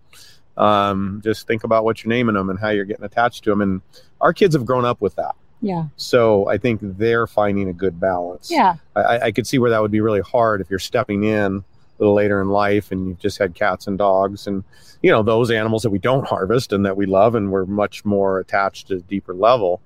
um, 0.57 1.21
just 1.25 1.47
think 1.47 1.65
about 1.65 1.85
what 1.85 2.03
you're 2.03 2.11
naming 2.11 2.35
them 2.35 2.51
and 2.51 2.59
how 2.59 2.71
you're 2.71 2.85
getting 2.85 3.05
attached 3.05 3.45
to 3.45 3.51
them. 3.51 3.61
And 3.61 3.83
our 4.21 4.33
kids 4.33 4.55
have 4.55 4.65
grown 4.65 4.85
up 4.85 5.01
with 5.01 5.15
that. 5.17 5.35
Yeah. 5.61 5.85
So 5.97 6.49
I 6.49 6.59
think 6.59 6.81
they're 6.83 7.27
finding 7.27 7.69
a 7.69 7.73
good 7.73 8.01
balance. 8.01 8.51
Yeah. 8.51 8.77
I, 8.97 9.19
I 9.19 9.33
could 9.33 9.47
see 9.47 9.59
where 9.59 9.71
that 9.71 9.81
would 9.81 9.93
be 9.93 10.01
really 10.01 10.21
hard 10.21 10.61
if 10.61 10.69
you're 10.69 10.81
stepping 10.81 11.23
in 11.23 11.59
a 11.59 11.65
little 11.99 12.15
later 12.15 12.43
in 12.43 12.49
life 12.49 12.91
and 12.91 13.07
you've 13.07 13.21
just 13.21 13.39
had 13.39 13.55
cats 13.55 13.87
and 13.87 13.97
dogs 13.97 14.49
and 14.49 14.65
you 15.03 15.11
know 15.11 15.23
those 15.23 15.51
animals 15.51 15.83
that 15.83 15.91
we 15.91 15.99
don't 15.99 16.27
harvest 16.27 16.73
and 16.73 16.85
that 16.85 16.97
we 16.97 17.07
love 17.07 17.37
and 17.37 17.53
we're 17.53 17.65
much 17.65 18.05
more 18.05 18.41
attached 18.41 18.89
to 18.89 18.97
a 18.97 19.01
deeper 19.01 19.35
level. 19.35 19.81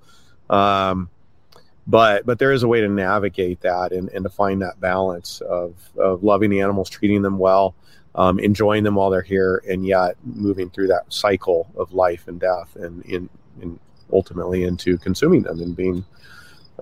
Um, 0.49 1.11
but 1.87 2.25
but 2.27 2.39
there 2.39 2.53
is 2.53 2.63
a 2.63 2.69
way 2.69 2.81
to 2.81 2.89
navigate 2.89 3.61
that 3.61 3.93
and, 3.93 4.09
and 4.11 4.25
to 4.25 4.31
find 4.31 4.63
that 4.63 4.81
balance 4.81 5.41
of 5.43 5.75
of 5.99 6.25
loving 6.25 6.51
the 6.51 6.61
animals, 6.61 6.89
treating 6.89 7.23
them 7.23 7.39
well, 7.39 7.75
um, 8.17 8.39
enjoying 8.41 8.83
them 8.83 8.97
while 8.97 9.11
they're 9.11 9.23
here, 9.23 9.63
and 9.69 9.87
yet 9.87 10.17
moving 10.25 10.71
through 10.71 10.89
that 10.89 11.13
cycle 11.13 11.69
of 11.77 11.93
life 11.93 12.27
and 12.27 12.41
death 12.41 12.75
and 12.77 13.05
in 13.05 13.29
in 13.61 13.79
ultimately 14.13 14.65
into 14.65 14.97
consuming 14.99 15.43
them 15.43 15.61
and 15.61 15.77
being 15.77 16.05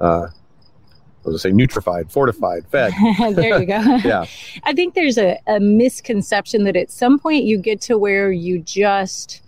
uh 0.00 0.26
I 0.26 1.30
was 1.30 1.42
gonna 1.42 1.56
say 1.56 1.64
nutrified, 1.64 2.12
fortified, 2.12 2.66
fed. 2.68 2.92
there 3.34 3.58
you 3.58 3.66
go. 3.66 3.80
Yeah. 4.04 4.26
I 4.64 4.74
think 4.74 4.94
there's 4.94 5.16
a, 5.16 5.38
a 5.46 5.58
misconception 5.58 6.64
that 6.64 6.76
at 6.76 6.90
some 6.90 7.18
point 7.18 7.44
you 7.44 7.56
get 7.56 7.80
to 7.82 7.96
where 7.96 8.30
you 8.30 8.58
just, 8.58 9.40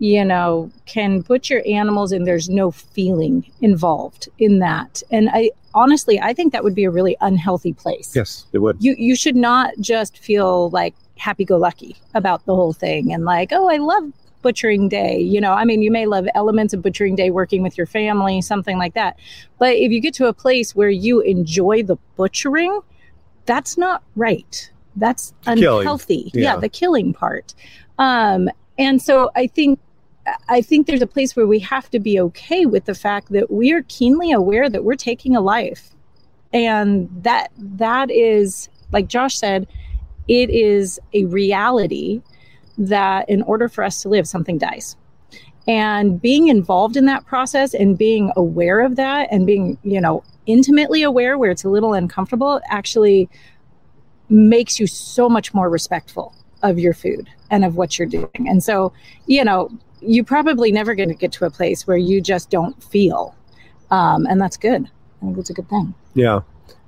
you 0.00 0.24
know, 0.24 0.72
can 0.86 1.20
butcher 1.20 1.62
animals 1.68 2.10
and 2.10 2.26
there's 2.26 2.48
no 2.48 2.72
feeling 2.72 3.48
involved 3.60 4.28
in 4.38 4.58
that. 4.58 5.04
And 5.12 5.30
I 5.32 5.52
honestly, 5.72 6.20
I 6.20 6.34
think 6.34 6.52
that 6.52 6.64
would 6.64 6.74
be 6.74 6.84
a 6.84 6.90
really 6.90 7.16
unhealthy 7.20 7.74
place. 7.74 8.16
Yes, 8.16 8.46
it 8.52 8.58
would. 8.58 8.78
You 8.80 8.96
you 8.98 9.14
should 9.14 9.36
not 9.36 9.74
just 9.78 10.18
feel 10.18 10.70
like 10.70 10.96
happy 11.16 11.44
go 11.44 11.56
lucky 11.56 11.96
about 12.14 12.44
the 12.46 12.54
whole 12.54 12.72
thing 12.72 13.12
and 13.12 13.24
like, 13.24 13.50
oh, 13.52 13.68
I 13.68 13.76
love 13.76 14.12
butchering 14.42 14.88
day. 14.88 15.18
You 15.18 15.40
know, 15.40 15.52
I 15.52 15.64
mean, 15.64 15.82
you 15.82 15.90
may 15.90 16.06
love 16.06 16.26
elements 16.34 16.74
of 16.74 16.82
butchering 16.82 17.16
day 17.16 17.30
working 17.30 17.62
with 17.62 17.78
your 17.78 17.86
family, 17.86 18.42
something 18.42 18.78
like 18.78 18.94
that. 18.94 19.18
But 19.58 19.74
if 19.74 19.90
you 19.90 20.00
get 20.00 20.14
to 20.14 20.26
a 20.26 20.32
place 20.32 20.74
where 20.74 20.90
you 20.90 21.20
enjoy 21.20 21.82
the 21.82 21.96
butchering, 22.16 22.80
that's 23.46 23.78
not 23.78 24.02
right. 24.16 24.70
That's 24.96 25.32
unhealthy. 25.46 26.30
Yeah. 26.34 26.54
Yeah. 26.54 26.56
the 26.58 26.68
killing 26.68 27.12
part. 27.12 27.54
Um, 27.98 28.48
and 28.78 29.00
so 29.00 29.30
I 29.34 29.46
think 29.46 29.80
I 30.48 30.62
think 30.62 30.86
there's 30.86 31.02
a 31.02 31.06
place 31.06 31.36
where 31.36 31.46
we 31.46 31.58
have 31.60 31.90
to 31.90 31.98
be 31.98 32.18
okay 32.18 32.64
with 32.64 32.86
the 32.86 32.94
fact 32.94 33.30
that 33.32 33.50
we 33.50 33.72
are 33.72 33.82
keenly 33.88 34.32
aware 34.32 34.70
that 34.70 34.84
we're 34.84 34.94
taking 34.94 35.36
a 35.36 35.40
life. 35.40 35.90
And 36.52 37.10
that 37.22 37.50
that 37.58 38.10
is 38.10 38.68
like 38.92 39.08
Josh 39.08 39.36
said, 39.36 39.66
it 40.28 40.50
is 40.50 40.98
a 41.12 41.24
reality 41.26 42.22
that 42.78 43.28
in 43.28 43.42
order 43.42 43.68
for 43.68 43.84
us 43.84 44.02
to 44.02 44.08
live, 44.08 44.26
something 44.26 44.58
dies. 44.58 44.96
And 45.66 46.20
being 46.20 46.48
involved 46.48 46.96
in 46.96 47.06
that 47.06 47.24
process 47.24 47.72
and 47.72 47.96
being 47.96 48.32
aware 48.36 48.80
of 48.80 48.96
that 48.96 49.28
and 49.30 49.46
being, 49.46 49.78
you 49.82 50.00
know, 50.00 50.22
intimately 50.46 51.02
aware 51.02 51.38
where 51.38 51.50
it's 51.50 51.64
a 51.64 51.70
little 51.70 51.94
uncomfortable 51.94 52.60
actually 52.68 53.30
makes 54.28 54.78
you 54.78 54.86
so 54.86 55.28
much 55.28 55.54
more 55.54 55.70
respectful 55.70 56.34
of 56.62 56.78
your 56.78 56.92
food 56.92 57.28
and 57.50 57.64
of 57.64 57.76
what 57.76 57.98
you're 57.98 58.08
doing. 58.08 58.46
And 58.46 58.62
so, 58.62 58.92
you 59.26 59.44
know, 59.44 59.70
you're 60.00 60.24
probably 60.24 60.70
never 60.70 60.94
going 60.94 61.08
to 61.08 61.14
get 61.14 61.32
to 61.32 61.46
a 61.46 61.50
place 61.50 61.86
where 61.86 61.96
you 61.96 62.20
just 62.20 62.50
don't 62.50 62.82
feel. 62.82 63.34
Um, 63.90 64.26
and 64.26 64.40
that's 64.40 64.56
good. 64.56 64.90
I 65.22 65.24
think 65.24 65.38
it's 65.38 65.50
a 65.50 65.54
good 65.54 65.68
thing. 65.68 65.94
Yeah. 66.14 66.40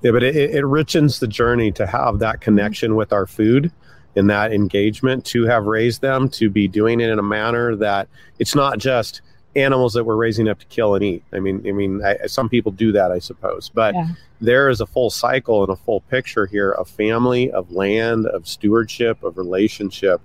Yeah, 0.07 0.13
but 0.13 0.23
it, 0.23 0.37
it 0.37 0.63
richens 0.63 1.19
the 1.19 1.27
journey 1.27 1.73
to 1.73 1.85
have 1.85 2.21
that 2.21 2.37
mm-hmm. 2.37 2.43
connection 2.43 2.95
with 2.95 3.13
our 3.13 3.27
food 3.27 3.73
and 4.15 4.31
that 4.31 4.53
engagement 4.53 5.25
to 5.27 5.47
have 5.47 5.67
raised 5.67 6.01
them 6.01 6.29
to 6.29 6.49
be 6.49 6.69
doing 6.69 7.01
it 7.01 7.11
in 7.11 7.19
a 7.19 7.25
manner 7.25 7.75
that 7.75 8.07
it's 8.39 8.55
not 8.55 8.79
just 8.79 9.21
animals 9.57 9.95
that 9.95 10.05
we're 10.05 10.15
raising 10.15 10.47
up 10.49 10.61
to 10.61 10.67
kill 10.67 10.95
and 10.95 11.03
eat. 11.03 11.25
I 11.33 11.41
mean, 11.41 11.61
I 11.67 11.73
mean, 11.73 12.05
I, 12.05 12.29
some 12.29 12.49
people 12.49 12.71
do 12.71 12.93
that, 12.93 13.11
I 13.11 13.19
suppose, 13.19 13.69
but 13.69 13.95
Yeah. 13.95 14.11
there 14.41 14.69
is 14.69 14.81
a 14.81 14.87
full 14.87 15.11
cycle 15.11 15.65
and 15.65 15.73
a 15.73 15.77
full 15.77 16.03
picture 16.03 16.47
here 16.47 16.71
of 16.71 16.89
family, 16.89 17.51
of 17.51 17.73
land, 17.73 18.27
of 18.27 18.47
stewardship, 18.47 19.25
of 19.25 19.37
relationship, 19.37 20.21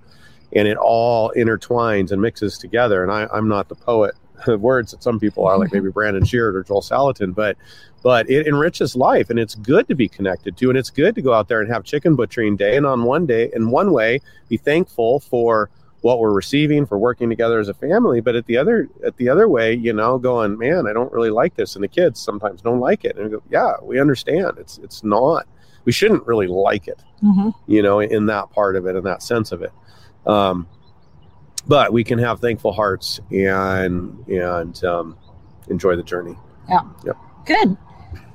and 0.52 0.68
it 0.68 0.76
all 0.76 1.32
intertwines 1.36 2.12
and 2.12 2.22
mixes 2.22 2.56
together. 2.56 3.02
And 3.02 3.10
I, 3.10 3.26
I'm 3.32 3.48
not 3.48 3.68
the 3.68 3.74
poet 3.74 4.14
words 4.58 4.92
that 4.92 5.02
some 5.02 5.18
people 5.18 5.46
are, 5.46 5.58
like 5.58 5.72
maybe 5.72 5.90
Brandon 5.90 6.24
Sheard 6.24 6.56
or 6.56 6.62
Joel 6.62 6.82
Salatin, 6.82 7.34
but 7.34 7.56
but 8.02 8.28
it 8.28 8.46
enriches 8.46 8.96
life 8.96 9.30
and 9.30 9.38
it's 9.38 9.54
good 9.54 9.86
to 9.88 9.94
be 9.94 10.08
connected 10.08 10.56
to 10.56 10.68
and 10.68 10.78
it's 10.78 10.90
good 10.90 11.14
to 11.14 11.22
go 11.22 11.32
out 11.32 11.48
there 11.48 11.60
and 11.60 11.70
have 11.70 11.84
chicken 11.84 12.16
butchering 12.16 12.56
day 12.56 12.76
and 12.76 12.84
on 12.84 13.04
one 13.04 13.26
day 13.26 13.50
in 13.54 13.70
one 13.70 13.92
way 13.92 14.20
be 14.48 14.56
thankful 14.56 15.20
for 15.20 15.70
what 16.00 16.18
we're 16.18 16.32
receiving 16.32 16.84
for 16.84 16.98
working 16.98 17.30
together 17.30 17.60
as 17.60 17.68
a 17.68 17.74
family 17.74 18.20
but 18.20 18.34
at 18.34 18.44
the 18.46 18.56
other 18.56 18.88
at 19.06 19.16
the 19.18 19.28
other 19.28 19.48
way 19.48 19.72
you 19.72 19.92
know 19.92 20.18
going 20.18 20.58
man 20.58 20.88
i 20.88 20.92
don't 20.92 21.12
really 21.12 21.30
like 21.30 21.54
this 21.54 21.76
and 21.76 21.84
the 21.84 21.88
kids 21.88 22.20
sometimes 22.20 22.60
don't 22.60 22.80
like 22.80 23.04
it 23.04 23.16
and 23.16 23.26
we 23.26 23.30
go 23.30 23.42
yeah 23.50 23.74
we 23.80 24.00
understand. 24.00 24.58
It's 24.58 24.78
it's 24.78 25.04
not 25.04 25.46
we 25.84 25.92
shouldn't 25.92 26.26
really 26.26 26.48
like 26.48 26.88
it 26.88 27.00
Mm-hmm. 27.22 27.50
you 27.68 27.82
know 27.82 28.00
in 28.00 28.26
that 28.26 28.50
part 28.50 28.74
of 28.74 28.84
it 28.86 28.96
in 28.96 29.04
that 29.04 29.22
sense 29.22 29.52
of 29.52 29.62
it. 29.62 29.70
Um 30.26 30.66
but 31.66 31.92
we 31.92 32.02
can 32.04 32.18
have 32.18 32.40
thankful 32.40 32.72
hearts 32.72 33.20
and 33.30 34.16
and 34.28 34.84
um 34.84 35.16
enjoy 35.68 35.94
the 35.96 36.02
journey 36.02 36.36
Yeah. 36.68 36.80
Yep. 37.04 37.16
Good. 37.46 37.76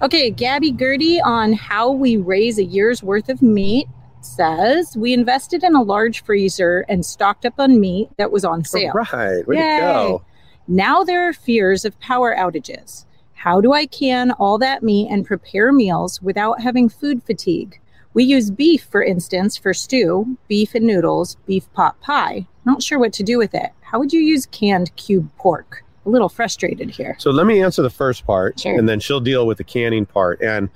Okay, 0.02 0.30
Gabby 0.32 0.72
Gertie 0.72 1.20
on 1.22 1.54
how 1.54 1.92
we 1.92 2.18
raise 2.18 2.58
a 2.58 2.64
year's 2.64 3.02
worth 3.04 3.30
of 3.30 3.42
meat 3.42 3.88
says 4.22 4.96
we 4.98 5.14
invested 5.14 5.64
in 5.64 5.76
a 5.76 5.82
large 5.82 6.24
freezer 6.24 6.84
and 6.90 7.06
stocked 7.06 7.46
up 7.46 7.54
on 7.60 7.80
meat 7.80 8.10
that 8.18 8.32
was 8.32 8.44
on 8.44 8.64
sale. 8.64 8.92
right 8.94 9.48
way 9.48 9.56
Yay. 9.58 9.62
to 9.62 9.78
go 9.82 10.22
Now 10.68 11.04
there 11.04 11.28
are 11.28 11.34
fears 11.34 11.86
of 11.86 12.00
power 12.00 12.36
outages. 12.36 13.06
How 13.34 13.62
do 13.62 13.72
I 13.74 13.86
can 13.86 14.32
all 14.32 14.58
that 14.58 14.84
meat 14.84 15.08
and 15.10 15.26
prepare 15.26 15.72
meals 15.72 16.22
without 16.22 16.62
having 16.62 16.90
food 16.90 17.24
fatigue? 17.24 17.80
We 18.14 18.24
use 18.24 18.50
beef, 18.50 18.84
for 18.90 19.04
instance, 19.04 19.56
for 19.58 19.74
stew, 19.74 20.38
beef 20.48 20.74
and 20.76 20.86
noodles, 20.88 21.38
beef 21.46 21.72
pot 21.74 22.02
pie. 22.02 22.48
Not 22.68 22.84
sure 22.84 23.00
what 23.00 23.14
to 23.14 23.24
do 23.24 23.38
with 23.38 23.56
it. 23.56 23.72
How 23.80 23.98
would 23.98 24.12
you 24.12 24.20
use 24.20 24.46
canned 24.48 24.94
cube 24.98 25.30
pork? 25.38 25.86
A 26.06 26.10
little 26.10 26.28
frustrated 26.28 26.90
here. 26.90 27.16
So 27.18 27.32
let 27.32 27.48
me 27.48 27.62
answer 27.62 27.82
the 27.82 27.90
first 27.90 28.26
part, 28.28 28.60
Sure. 28.60 28.78
and 28.78 28.90
then 28.90 29.00
she'll 29.00 29.22
deal 29.22 29.48
with 29.48 29.58
the 29.58 29.64
canning 29.64 30.06
part. 30.06 30.42
And 30.42 30.70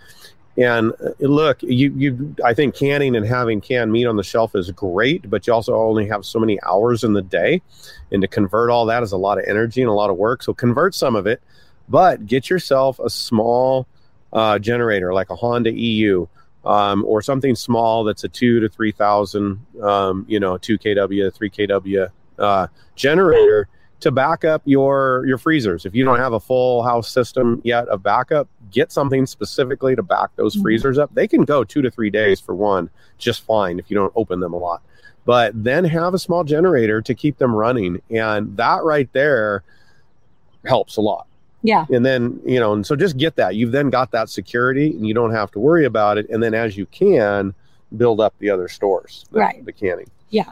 and 0.57 0.93
uh, 1.03 1.09
look, 1.19 1.61
you 1.61 1.93
you 1.97 2.35
I 2.45 2.53
think 2.53 2.75
canning 2.75 3.13
and 3.17 3.25
having 3.25 3.59
canned 3.59 3.91
meat 3.91 4.05
on 4.05 4.15
the 4.15 4.23
shelf 4.23 4.55
is 4.55 4.71
great, 4.71 5.29
but 5.29 5.45
you 5.47 5.53
also 5.53 5.75
only 5.75 6.07
have 6.07 6.25
so 6.25 6.39
many 6.39 6.59
hours 6.63 7.03
in 7.03 7.11
the 7.11 7.21
day, 7.21 7.61
and 8.09 8.21
to 8.21 8.27
convert 8.27 8.69
all 8.69 8.85
that 8.85 9.03
is 9.03 9.11
a 9.11 9.17
lot 9.17 9.37
of 9.37 9.43
energy 9.45 9.81
and 9.81 9.89
a 9.89 9.93
lot 9.93 10.09
of 10.09 10.15
work. 10.15 10.43
So 10.43 10.53
convert 10.53 10.95
some 10.95 11.17
of 11.17 11.27
it, 11.27 11.41
but 11.89 12.25
get 12.25 12.49
yourself 12.49 12.99
a 12.99 13.09
small 13.09 13.85
uh, 14.31 14.59
generator 14.59 15.13
like 15.13 15.29
a 15.29 15.35
Honda 15.35 15.73
EU 15.73 16.25
um, 16.65 17.03
or 17.05 17.21
something 17.21 17.55
small 17.55 18.03
that's 18.03 18.23
a 18.23 18.29
two 18.29 18.59
to 18.59 18.69
three 18.69 18.91
thousand, 18.91 19.65
um, 19.81 20.25
you 20.27 20.39
know, 20.39 20.57
two 20.57 20.77
kW, 20.77 21.33
three 21.33 21.49
kW 21.49 22.09
uh, 22.39 22.67
generator 22.95 23.67
to 23.99 24.11
back 24.11 24.43
up 24.45 24.61
your 24.65 25.23
your 25.27 25.37
freezers. 25.37 25.85
If 25.85 25.93
you 25.95 26.03
don't 26.03 26.19
have 26.19 26.33
a 26.33 26.39
full 26.39 26.83
house 26.83 27.09
system 27.11 27.61
yet 27.63 27.87
of 27.87 28.01
backup, 28.03 28.47
get 28.71 28.91
something 28.91 29.25
specifically 29.25 29.95
to 29.95 30.03
back 30.03 30.29
those 30.35 30.55
Mhm. 30.55 30.61
freezers 30.63 30.97
up. 30.97 31.13
They 31.13 31.27
can 31.27 31.43
go 31.45 31.63
two 31.63 31.81
to 31.81 31.91
three 31.91 32.09
days 32.09 32.39
for 32.39 32.55
one, 32.55 32.89
just 33.17 33.41
fine 33.41 33.77
if 33.79 33.89
you 33.91 33.95
don't 33.95 34.13
open 34.15 34.39
them 34.39 34.53
a 34.53 34.57
lot. 34.57 34.81
But 35.23 35.51
then 35.63 35.83
have 35.85 36.15
a 36.15 36.19
small 36.19 36.43
generator 36.43 36.99
to 37.01 37.13
keep 37.13 37.37
them 37.37 37.53
running, 37.53 38.01
and 38.09 38.57
that 38.57 38.83
right 38.83 39.07
there 39.13 39.63
helps 40.65 40.97
a 40.97 41.01
lot 41.01 41.27
Yeah. 41.63 41.85
and 41.91 42.05
then 42.05 42.39
you 42.45 42.59
know 42.59 42.73
and 42.73 42.85
so 42.85 42.95
just 42.95 43.17
get 43.17 43.35
that 43.35 43.55
you've 43.55 43.71
then 43.71 43.89
got 43.89 44.11
that 44.11 44.29
security 44.29 44.91
and 44.91 45.07
you 45.07 45.13
don't 45.13 45.31
have 45.31 45.51
to 45.51 45.59
worry 45.59 45.85
about 45.85 46.17
it 46.17 46.29
and 46.29 46.41
then 46.41 46.53
as 46.53 46.75
you 46.75 46.85
can 46.87 47.53
build 47.97 48.19
up 48.19 48.33
the 48.39 48.49
other 48.49 48.67
stores 48.67 49.25
the, 49.31 49.39
Right. 49.39 49.63
the 49.65 49.71
canning 49.73 50.09
Yeah. 50.29 50.51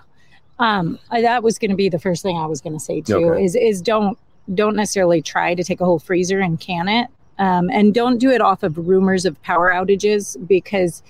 Um, 0.60 1.00
I, 1.10 1.22
that 1.22 1.42
was 1.42 1.58
going 1.58 1.72
to 1.72 1.78
be 1.78 1.88
the 1.90 2.00
first 2.00 2.22
thing 2.22 2.38
I 2.38 2.46
was 2.46 2.60
going 2.60 2.74
to 2.74 2.80
say 2.84 3.00
too. 3.02 3.32
Okay. 3.32 3.46
Is 3.46 3.56
is 3.56 3.82
don't 3.82 4.18
don't 4.54 4.76
necessarily 4.76 5.22
try 5.22 5.56
to 5.56 5.64
take 5.64 5.80
a 5.80 5.86
whole 5.86 6.00
freezer 6.00 6.40
and 6.42 6.60
can 6.60 6.90
it, 6.90 7.08
um, 7.38 7.70
and 7.70 7.94
don't 7.94 8.18
do 8.18 8.30
it 8.30 8.42
off 8.42 8.62
of 8.64 8.78
rumors 8.78 9.26
of 9.26 9.42
power 9.42 9.72
outages 9.72 10.36
because 10.48 11.02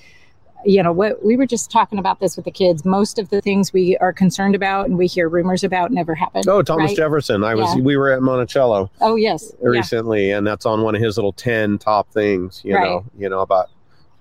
you 0.66 0.84
know 0.84 0.92
what 0.92 1.24
we 1.24 1.38
were 1.38 1.46
just 1.46 1.72
talking 1.72 1.98
about 2.00 2.20
this 2.20 2.36
with 2.36 2.46
the 2.46 2.52
kids. 2.52 2.84
Most 2.86 3.18
of 3.20 3.30
the 3.30 3.42
things 3.42 3.72
we 3.72 3.96
are 3.98 4.12
concerned 4.12 4.56
about 4.56 4.88
and 4.88 4.98
we 4.98 5.08
hear 5.08 5.30
rumors 5.30 5.64
about 5.64 5.92
never 5.92 6.16
happen. 6.16 6.44
oh 6.48 6.62
thomas 6.62 6.90
right? 6.92 6.98
jefferson 6.98 7.44
i 7.44 7.56
was 7.56 7.76
Yeah. 7.76 7.82
we 7.82 7.96
were 7.98 8.12
at 8.12 8.22
monticello 8.22 8.90
Oh 9.02 9.16
yes, 9.16 9.54
yeah. 9.62 9.68
recently 9.70 10.32
and 10.32 10.46
that's 10.46 10.66
on 10.66 10.82
one 10.82 10.96
of 10.96 11.02
his 11.02 11.18
little 11.18 11.34
10 11.34 11.78
top 11.78 12.12
things 12.12 12.62
you 12.66 12.76
Right. 12.76 12.84
know 12.90 13.06
you 13.18 13.30
know 13.30 13.40
about 13.42 13.68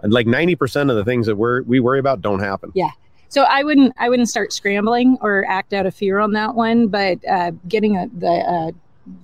like 0.02 0.26
90% 0.26 0.90
of 0.90 0.96
the 0.96 1.04
things 1.04 1.26
that 1.26 1.34
we're 1.36 1.62
we 1.62 1.80
worry 1.80 1.98
about 1.98 2.20
don't 2.22 2.38
happen 2.40 2.70
Yeah. 2.74 2.90
So 3.30 3.42
I 3.42 3.62
wouldn't 3.64 3.92
I 3.98 4.08
wouldn't 4.08 4.28
start 4.30 4.52
scrambling 4.52 5.18
or 5.20 5.44
act 5.48 5.72
out 5.74 5.84
of 5.86 5.94
fear 5.94 6.18
on 6.18 6.32
that 6.32 6.54
one, 6.54 6.88
but 6.88 7.18
uh, 7.28 7.50
getting 7.68 7.96
a, 7.98 8.06
the 8.16 8.26
uh, 8.30 8.70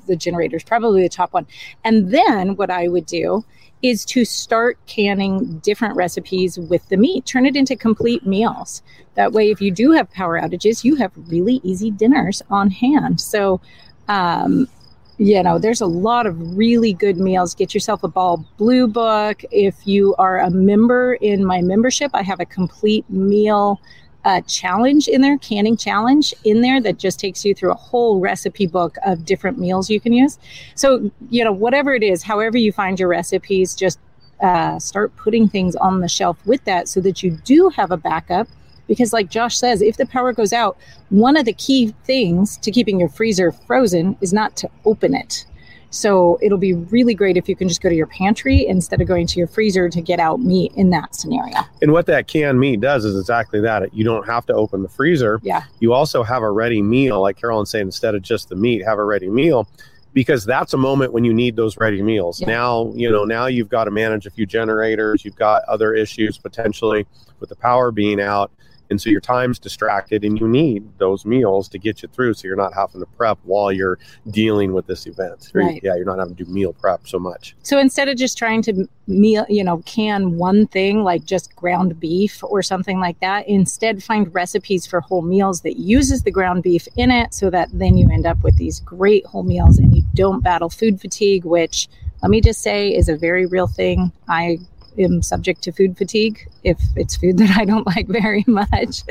the 0.07 0.15
generator 0.17 0.57
is 0.57 0.63
probably 0.63 1.01
the 1.03 1.09
top 1.09 1.33
one. 1.33 1.47
And 1.85 2.11
then 2.11 2.57
what 2.57 2.69
I 2.71 2.89
would 2.89 3.07
do 3.07 3.45
is 3.85 4.05
to 4.07 4.25
start 4.25 4.79
canning 4.87 5.59
different 5.59 5.95
recipes 5.95 6.59
with 6.59 6.89
the 6.89 6.97
meat. 6.97 7.27
Turn 7.27 7.45
it 7.45 7.55
into 7.55 7.77
complete 7.77 8.27
meals. 8.27 8.83
That 9.15 9.33
way, 9.33 9.51
if 9.51 9.61
you 9.61 9.71
do 9.71 9.93
have 9.93 10.11
power 10.11 10.41
outages, 10.41 10.85
you 10.85 10.97
have 10.97 11.13
really 11.29 11.61
easy 11.63 11.91
dinners 11.91 12.43
on 12.51 12.71
hand. 12.71 13.21
So. 13.21 13.61
Um, 14.09 14.69
you 15.17 15.41
know, 15.45 15.61
there's 15.61 15.81
a 15.81 15.87
lot 15.87 16.27
of 16.27 16.57
really 16.57 16.93
good 16.93 17.19
meals. 17.19 17.55
Get 17.55 17.73
yourself 17.73 18.03
a 18.03 18.09
Ball 18.09 18.45
Blue 18.57 18.89
book. 18.89 19.45
If 19.53 19.87
you 19.87 20.15
are 20.17 20.41
a 20.41 20.51
member 20.51 21.15
in 21.15 21.45
my 21.45 21.63
membership, 21.63 22.11
I 22.15 22.23
have 22.23 22.41
a 22.41 22.45
complete 22.45 23.09
meal 23.09 23.81
uh, 24.25 24.41
challenge 24.43 25.07
in 25.09 25.21
there, 25.21 25.39
canning 25.39 25.77
challenge 25.77 26.35
in 26.45 26.63
there 26.63 26.81
that 26.81 26.99
just 26.99 27.21
takes 27.21 27.45
you 27.45 27.55
through 27.55 27.73
a 27.73 27.77
whole 27.77 28.21
recipe 28.21 28.67
book 28.67 28.97
of 29.05 29.25
different 29.25 29.59
meals 29.59 29.91
you 29.91 30.01
can 30.01 30.13
use. 30.13 30.39
So, 30.75 31.11
you 31.31 31.45
know, 31.45 31.53
whatever 31.53 31.95
it 31.95 32.03
is, 32.03 32.23
however 32.23 32.57
you 32.57 32.73
find 32.73 32.99
your 32.99 33.09
recipes, 33.09 33.75
just 33.75 33.99
uh, 34.41 34.79
start 34.79 35.15
putting 35.17 35.49
things 35.49 35.77
on 35.77 36.01
the 36.01 36.09
shelf 36.09 36.39
with 36.47 36.65
that 36.65 36.89
so 36.89 37.01
that 37.01 37.23
you 37.23 37.33
do 37.45 37.69
have 37.71 37.91
a 37.91 37.97
backup. 37.97 38.49
Because, 38.87 39.15
like 39.15 39.31
Josh 39.31 39.57
says, 39.57 39.81
if 39.81 39.97
the 39.97 40.05
power 40.05 40.33
goes 40.35 40.53
out, 40.53 40.77
one 41.09 41.39
of 41.39 41.47
the 41.47 41.55
key 41.55 41.95
things 42.05 42.59
to 42.59 42.71
keeping 42.71 43.01
your 43.01 43.09
freezer 43.09 43.51
frozen 43.51 44.17
is 44.21 44.33
not 44.33 44.57
to 44.57 44.71
open 44.85 45.15
it. 45.15 45.47
So 45.95 46.39
it'll 46.43 46.59
be 46.59 46.73
really 46.75 47.15
great 47.15 47.37
if 47.37 47.49
you 47.49 47.55
can 47.55 47.69
just 47.69 47.81
go 47.81 47.89
to 47.89 47.95
your 47.95 48.09
pantry 48.09 48.67
instead 48.67 49.01
of 49.01 49.07
going 49.07 49.29
to 49.29 49.39
your 49.39 49.47
freezer 49.47 49.89
to 49.89 50.01
get 50.01 50.19
out 50.19 50.41
meat 50.41 50.73
in 50.75 50.91
that 50.91 51.15
scenario. 51.15 51.57
and 51.83 51.93
what 51.93 52.07
that 52.07 52.27
canned 52.27 52.59
meat 52.59 52.81
does 52.81 53.05
is 53.05 53.17
exactly 53.19 53.61
that 53.61 53.95
you 53.95 54.05
don't 54.05 54.27
have 54.27 54.45
to 54.47 54.53
open 54.53 54.83
the 54.83 54.89
freezer 54.89 55.39
Yeah. 55.43 55.63
you 55.79 55.93
also 55.93 56.23
have 56.25 56.43
a 56.43 56.51
ready 56.51 56.83
meal 56.83 57.21
like 57.23 57.37
carolyn's 57.41 57.71
saying 57.71 57.87
instead 57.87 58.15
of 58.17 58.23
just 58.23 58.49
the 58.49 58.57
meat 58.57 58.85
have 58.85 58.99
a 58.99 59.05
ready 59.05 59.29
meal 59.29 59.69
because 60.13 60.45
that's 60.45 60.73
a 60.75 60.77
moment 60.77 61.13
when 61.13 61.25
you 61.25 61.33
need 61.33 61.55
those 61.57 61.77
ready 61.77 62.03
meals 62.03 62.41
Yeah. 62.41 62.49
now 62.49 62.93
you 62.95 63.11
know 63.11 63.25
now 63.25 63.47
you've 63.47 63.69
got 63.69 63.85
to 63.85 63.91
manage 63.93 64.27
a 64.27 64.31
few 64.31 64.47
generators 64.47 65.25
you've 65.25 65.37
got 65.37 65.63
other 65.69 65.95
issues 65.95 66.39
potentially 66.39 67.07
with 67.41 67.49
the 67.51 67.57
power 67.57 67.91
being 67.93 68.21
out 68.21 68.51
and 68.91 69.01
so 69.01 69.11
your 69.11 69.21
time's 69.21 69.59
distracted 69.59 70.25
and 70.25 70.39
you 70.39 70.47
need 70.49 70.87
those 70.99 71.25
meals 71.25 71.69
to 71.69 71.79
get 71.79 72.03
you 72.03 72.09
through 72.09 72.35
so 72.35 72.47
you're 72.47 72.57
not 72.57 72.75
having 72.75 73.01
to 73.01 73.07
prep 73.17 73.39
while 73.45 73.73
you're 73.73 73.99
dealing 74.31 74.73
with 74.73 74.87
this 74.87 75.07
event 75.07 75.51
Right. 75.55 75.81
yeah 75.83 75.95
you're 75.97 76.05
not 76.05 76.19
having 76.19 76.35
to 76.37 76.45
do 76.45 76.51
meal 76.51 76.73
prep 76.73 77.07
so 77.07 77.19
much 77.19 77.55
So 77.63 77.79
instead 77.79 78.09
of 78.09 78.17
just 78.17 78.37
trying 78.39 78.63
to 78.63 78.89
meal, 79.07 79.45
you 79.51 79.63
know, 79.63 79.79
can 79.85 80.39
one 80.39 80.67
thing 80.67 81.03
like 81.05 81.25
just 81.27 81.55
ground 81.57 82.01
beef 82.01 82.43
or 82.43 82.63
something 82.63 83.01
like 83.01 83.21
that, 83.21 83.47
instead 83.47 84.03
find 84.03 84.33
recipes 84.35 84.87
for 84.87 85.01
whole 85.03 85.21
meals 85.21 85.61
that 85.61 85.79
uses 85.79 86.23
the 86.23 86.31
ground 86.31 86.63
beef 86.63 86.89
in 86.97 87.11
it 87.11 87.35
so 87.35 87.51
that 87.51 87.69
then 87.73 87.99
you 87.99 88.09
end 88.11 88.25
up 88.25 88.43
with 88.43 88.57
these 88.57 88.81
great 88.81 89.27
whole 89.27 89.43
meals 89.43 89.77
and 89.79 89.95
you 89.95 90.03
don't 90.15 90.43
battle 90.43 90.71
food 90.71 91.01
fatigue, 91.03 91.45
which 91.45 91.89
let 92.23 92.31
me 92.31 92.41
just 92.41 92.63
say 92.63 92.89
is 92.95 93.11
a 93.11 93.17
very 93.17 93.45
real 93.45 93.67
thing. 93.67 94.11
I 94.27 94.59
am 94.99 95.23
subject 95.23 95.63
to 95.63 95.73
food 95.73 95.97
fatigue 95.97 96.49
if 96.63 96.81
it's 96.97 97.17
food 97.17 97.39
that 97.39 97.57
I 97.57 97.65
don't 97.65 97.87
like 97.87 98.09
very 98.09 98.45
much. 98.47 99.03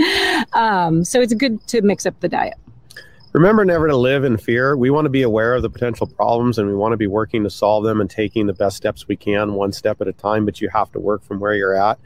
Um, 0.53 1.03
so 1.03 1.21
it's 1.21 1.33
good 1.33 1.65
to 1.67 1.81
mix 1.81 2.05
up 2.05 2.19
the 2.19 2.29
diet. 2.29 2.55
Remember 3.33 3.65
never 3.65 3.87
to 3.87 3.97
live 3.97 4.23
in 4.23 4.37
fear. 4.37 4.77
We 4.77 4.91
want 4.91 5.05
to 5.05 5.09
be 5.09 5.23
aware 5.23 5.55
of 5.55 5.63
the 5.63 5.69
potential 5.69 6.05
problems 6.05 6.59
and 6.59 6.67
we 6.67 6.75
want 6.75 6.93
to 6.93 6.97
be 6.97 7.07
working 7.07 7.43
to 7.43 7.49
solve 7.49 7.83
them 7.83 7.99
and 7.99 8.07
taking 8.07 8.45
the 8.45 8.53
best 8.53 8.77
steps 8.77 9.07
we 9.07 9.15
can, 9.15 9.53
one 9.55 9.71
step 9.71 9.99
at 10.01 10.07
a 10.07 10.13
time. 10.13 10.45
But 10.45 10.61
you 10.61 10.69
have 10.69 10.91
to 10.91 10.99
work 10.99 11.23
from 11.23 11.39
where 11.39 11.55
you're 11.55 11.73
at. 11.73 11.99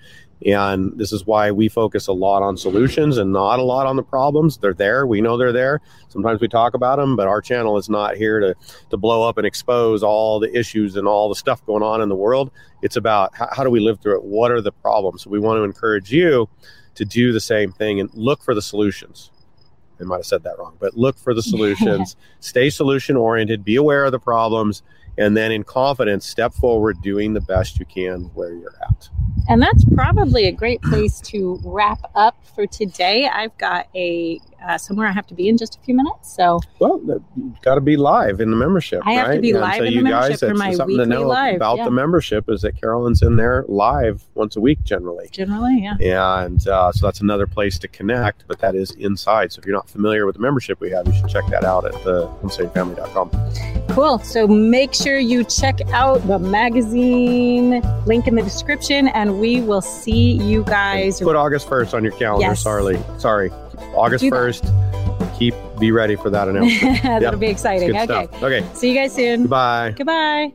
And 0.45 0.97
this 0.97 1.11
is 1.11 1.25
why 1.25 1.51
we 1.51 1.67
focus 1.67 2.07
a 2.07 2.13
lot 2.13 2.43
on 2.43 2.57
solutions 2.57 3.17
and 3.17 3.33
not 3.33 3.59
a 3.59 3.63
lot 3.63 3.87
on 3.87 3.95
the 3.95 4.03
problems. 4.03 4.57
They're 4.57 4.73
there. 4.73 5.07
We 5.07 5.19
know 5.19 5.35
they're 5.35 5.51
there. 5.51 5.81
Sometimes 6.09 6.41
we 6.41 6.47
talk 6.47 6.75
about 6.75 6.97
them, 6.97 7.15
but 7.15 7.27
our 7.27 7.41
channel 7.41 7.77
is 7.77 7.89
not 7.89 8.17
here 8.17 8.39
to, 8.39 8.55
to 8.91 8.97
blow 8.97 9.27
up 9.27 9.37
and 9.37 9.47
expose 9.47 10.03
all 10.03 10.39
the 10.39 10.55
issues 10.55 10.95
and 10.95 11.07
all 11.07 11.27
the 11.27 11.35
stuff 11.35 11.65
going 11.65 11.81
on 11.81 12.01
in 12.01 12.09
the 12.09 12.15
world. 12.15 12.51
It's 12.83 12.95
about 12.95 13.35
how, 13.35 13.49
how 13.51 13.63
do 13.63 13.71
we 13.71 13.79
live 13.79 13.99
through 13.99 14.17
it? 14.17 14.23
What 14.23 14.51
are 14.51 14.61
the 14.61 14.71
problems? 14.71 15.23
So 15.23 15.31
we 15.31 15.39
want 15.39 15.57
to 15.57 15.63
encourage 15.63 16.11
you 16.11 16.47
to 16.95 17.05
do 17.05 17.31
the 17.31 17.41
same 17.41 17.71
thing 17.71 17.99
and 17.99 18.13
look 18.13 18.43
for 18.43 18.53
the 18.53 18.61
solutions. 18.61 19.31
I 19.99 20.03
might 20.03 20.17
have 20.17 20.25
said 20.25 20.43
that 20.43 20.59
wrong, 20.59 20.77
but 20.79 20.95
look 20.95 21.17
for 21.17 21.33
the 21.33 21.43
solutions. 21.53 22.15
Stay 22.39 22.69
solution 22.69 23.15
oriented. 23.15 23.63
Be 23.63 23.75
aware 23.75 24.05
of 24.05 24.11
the 24.11 24.19
problems, 24.19 24.83
and 25.17 25.35
then 25.35 25.51
in 25.51 25.63
confidence, 25.63 26.27
step 26.27 26.53
forward, 26.53 27.01
doing 27.01 27.33
the 27.33 27.41
best 27.41 27.79
you 27.79 27.85
can 27.85 28.23
where 28.35 28.53
you're 28.53 28.75
at. 28.81 29.09
And 29.49 29.61
that's 29.61 29.85
probably 29.93 30.45
a 30.47 30.51
great 30.51 30.81
place 30.81 31.21
to 31.21 31.59
wrap 31.63 31.99
up 32.15 32.35
for 32.53 32.67
today. 32.67 33.27
I've 33.27 33.57
got 33.57 33.87
a 33.95 34.39
uh, 34.65 34.77
somewhere 34.77 35.07
I 35.07 35.11
have 35.11 35.27
to 35.27 35.33
be 35.33 35.47
in 35.47 35.57
just 35.57 35.77
a 35.77 35.79
few 35.81 35.95
minutes, 35.95 36.35
so 36.35 36.59
Well, 36.79 36.99
got 37.61 37.75
to 37.75 37.81
be 37.81 37.95
live 37.95 38.41
in 38.41 38.49
the 38.49 38.57
membership. 38.57 39.01
I 39.05 39.13
have 39.13 39.27
to 39.27 39.31
right? 39.33 39.41
be 39.41 39.51
And 39.51 39.61
live 39.61 39.77
so 39.77 39.83
in 39.83 39.85
the 39.85 39.91
you 39.91 40.03
membership 40.03 40.39
guys, 40.41 40.49
for 40.49 40.55
my 40.55 40.73
something 40.73 40.97
to 40.97 41.05
know 41.05 41.27
live, 41.27 41.55
about 41.55 41.77
yeah. 41.77 41.85
the 41.85 41.91
membership 41.91 42.49
is 42.49 42.61
that 42.61 42.79
Carolyn's 42.79 43.21
in 43.21 43.35
there 43.35 43.65
live 43.67 44.23
once 44.33 44.55
a 44.55 44.61
week 44.61 44.83
generally. 44.83 45.29
generally, 45.31 45.87
yeah. 45.99 46.41
And 46.41 46.67
uh, 46.67 46.91
so 46.91 47.05
that's 47.07 47.21
another 47.21 47.47
place 47.47 47.77
to 47.79 47.87
connect, 47.87 48.45
but 48.47 48.59
that 48.59 48.75
is 48.75 48.91
inside. 48.91 49.53
So 49.53 49.59
if 49.59 49.65
you're 49.65 49.75
not 49.75 49.89
familiar 49.89 50.25
with 50.25 50.35
the 50.35 50.41
membership 50.41 50.79
we 50.81 50.89
have, 50.91 51.07
you 51.07 51.13
should 51.13 51.29
check 51.29 51.45
that 51.47 51.63
out 51.63 51.85
at 51.85 51.93
the 52.03 52.27
homesteadingfamily.com. 52.41 53.86
Cool. 53.97 54.19
So 54.19 54.45
make 54.47 54.93
sure 54.93 55.17
you 55.17 55.43
check 55.43 55.79
out 55.91 56.19
the 56.27 56.37
magazine 56.37 57.81
link 58.05 58.27
in 58.27 58.35
the 58.35 58.43
description, 58.43 59.07
and 59.07 59.39
we 59.39 59.59
will 59.59 59.81
see 59.81 60.33
you 60.33 60.63
guys. 60.65 61.19
Put 61.19 61.35
August 61.35 61.67
1st 61.67 61.95
on 61.95 62.03
your 62.03 62.13
calendar. 62.13 62.45
Yes. 62.45 62.61
Sorry. 62.61 62.99
Sorry. 63.17 63.49
August 63.95 64.21
Do 64.23 64.29
that. 64.29 64.35
1st. 64.37 65.37
Keep 65.39 65.55
be 65.79 65.91
ready 65.91 66.15
for 66.15 66.29
that 66.29 66.47
announcement. 66.49 67.01
That'll 67.01 67.31
Yep. 67.31 67.39
be 67.39 67.47
exciting. 67.47 67.89
Okay. 67.89 68.03
stuff. 68.03 68.43
Okay. 68.43 68.63
See 68.75 68.89
you 68.89 68.95
guys 68.95 69.15
soon. 69.15 69.41
Goodbye. 69.41 69.95
Goodbye. 69.97 70.53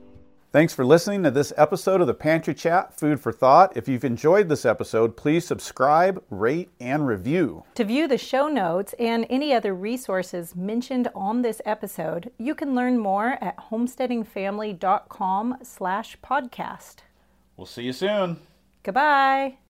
Thanks 0.53 0.75
for 0.75 0.85
listening 0.85 1.23
to 1.23 1.31
this 1.31 1.51
episode 1.57 2.03
of 2.03 2.07
the 2.07 2.13
Pantry 2.13 2.53
Chat 2.53 2.93
Food 2.93 3.19
for 3.19 3.33
Thought. 3.33 3.75
If 3.75 3.89
you've 3.89 4.05
enjoyed 4.05 4.51
this 4.51 4.67
episode, 4.67 5.17
please 5.17 5.47
subscribe, 5.47 6.23
rate, 6.29 6.69
and 6.79 7.07
review. 7.07 7.65
To 7.77 7.85
view 7.85 8.07
the 8.07 8.19
show 8.19 8.49
notes 8.49 8.95
and 8.99 9.25
any 9.31 9.55
other 9.55 9.75
resources 9.75 10.55
mentioned 10.55 11.09
on 11.15 11.41
this 11.41 11.63
episode, 11.65 12.33
you 12.37 12.55
can 12.55 12.75
learn 12.75 12.99
more 12.99 13.39
at 13.41 13.57
homesteadingfamily.com 13.71 15.57
slash 15.63 16.19
podcast. 16.23 16.97
We'll 17.57 17.65
see 17.65 17.85
you 17.85 17.95
soon. 17.95 18.39
Goodbye. 18.83 19.57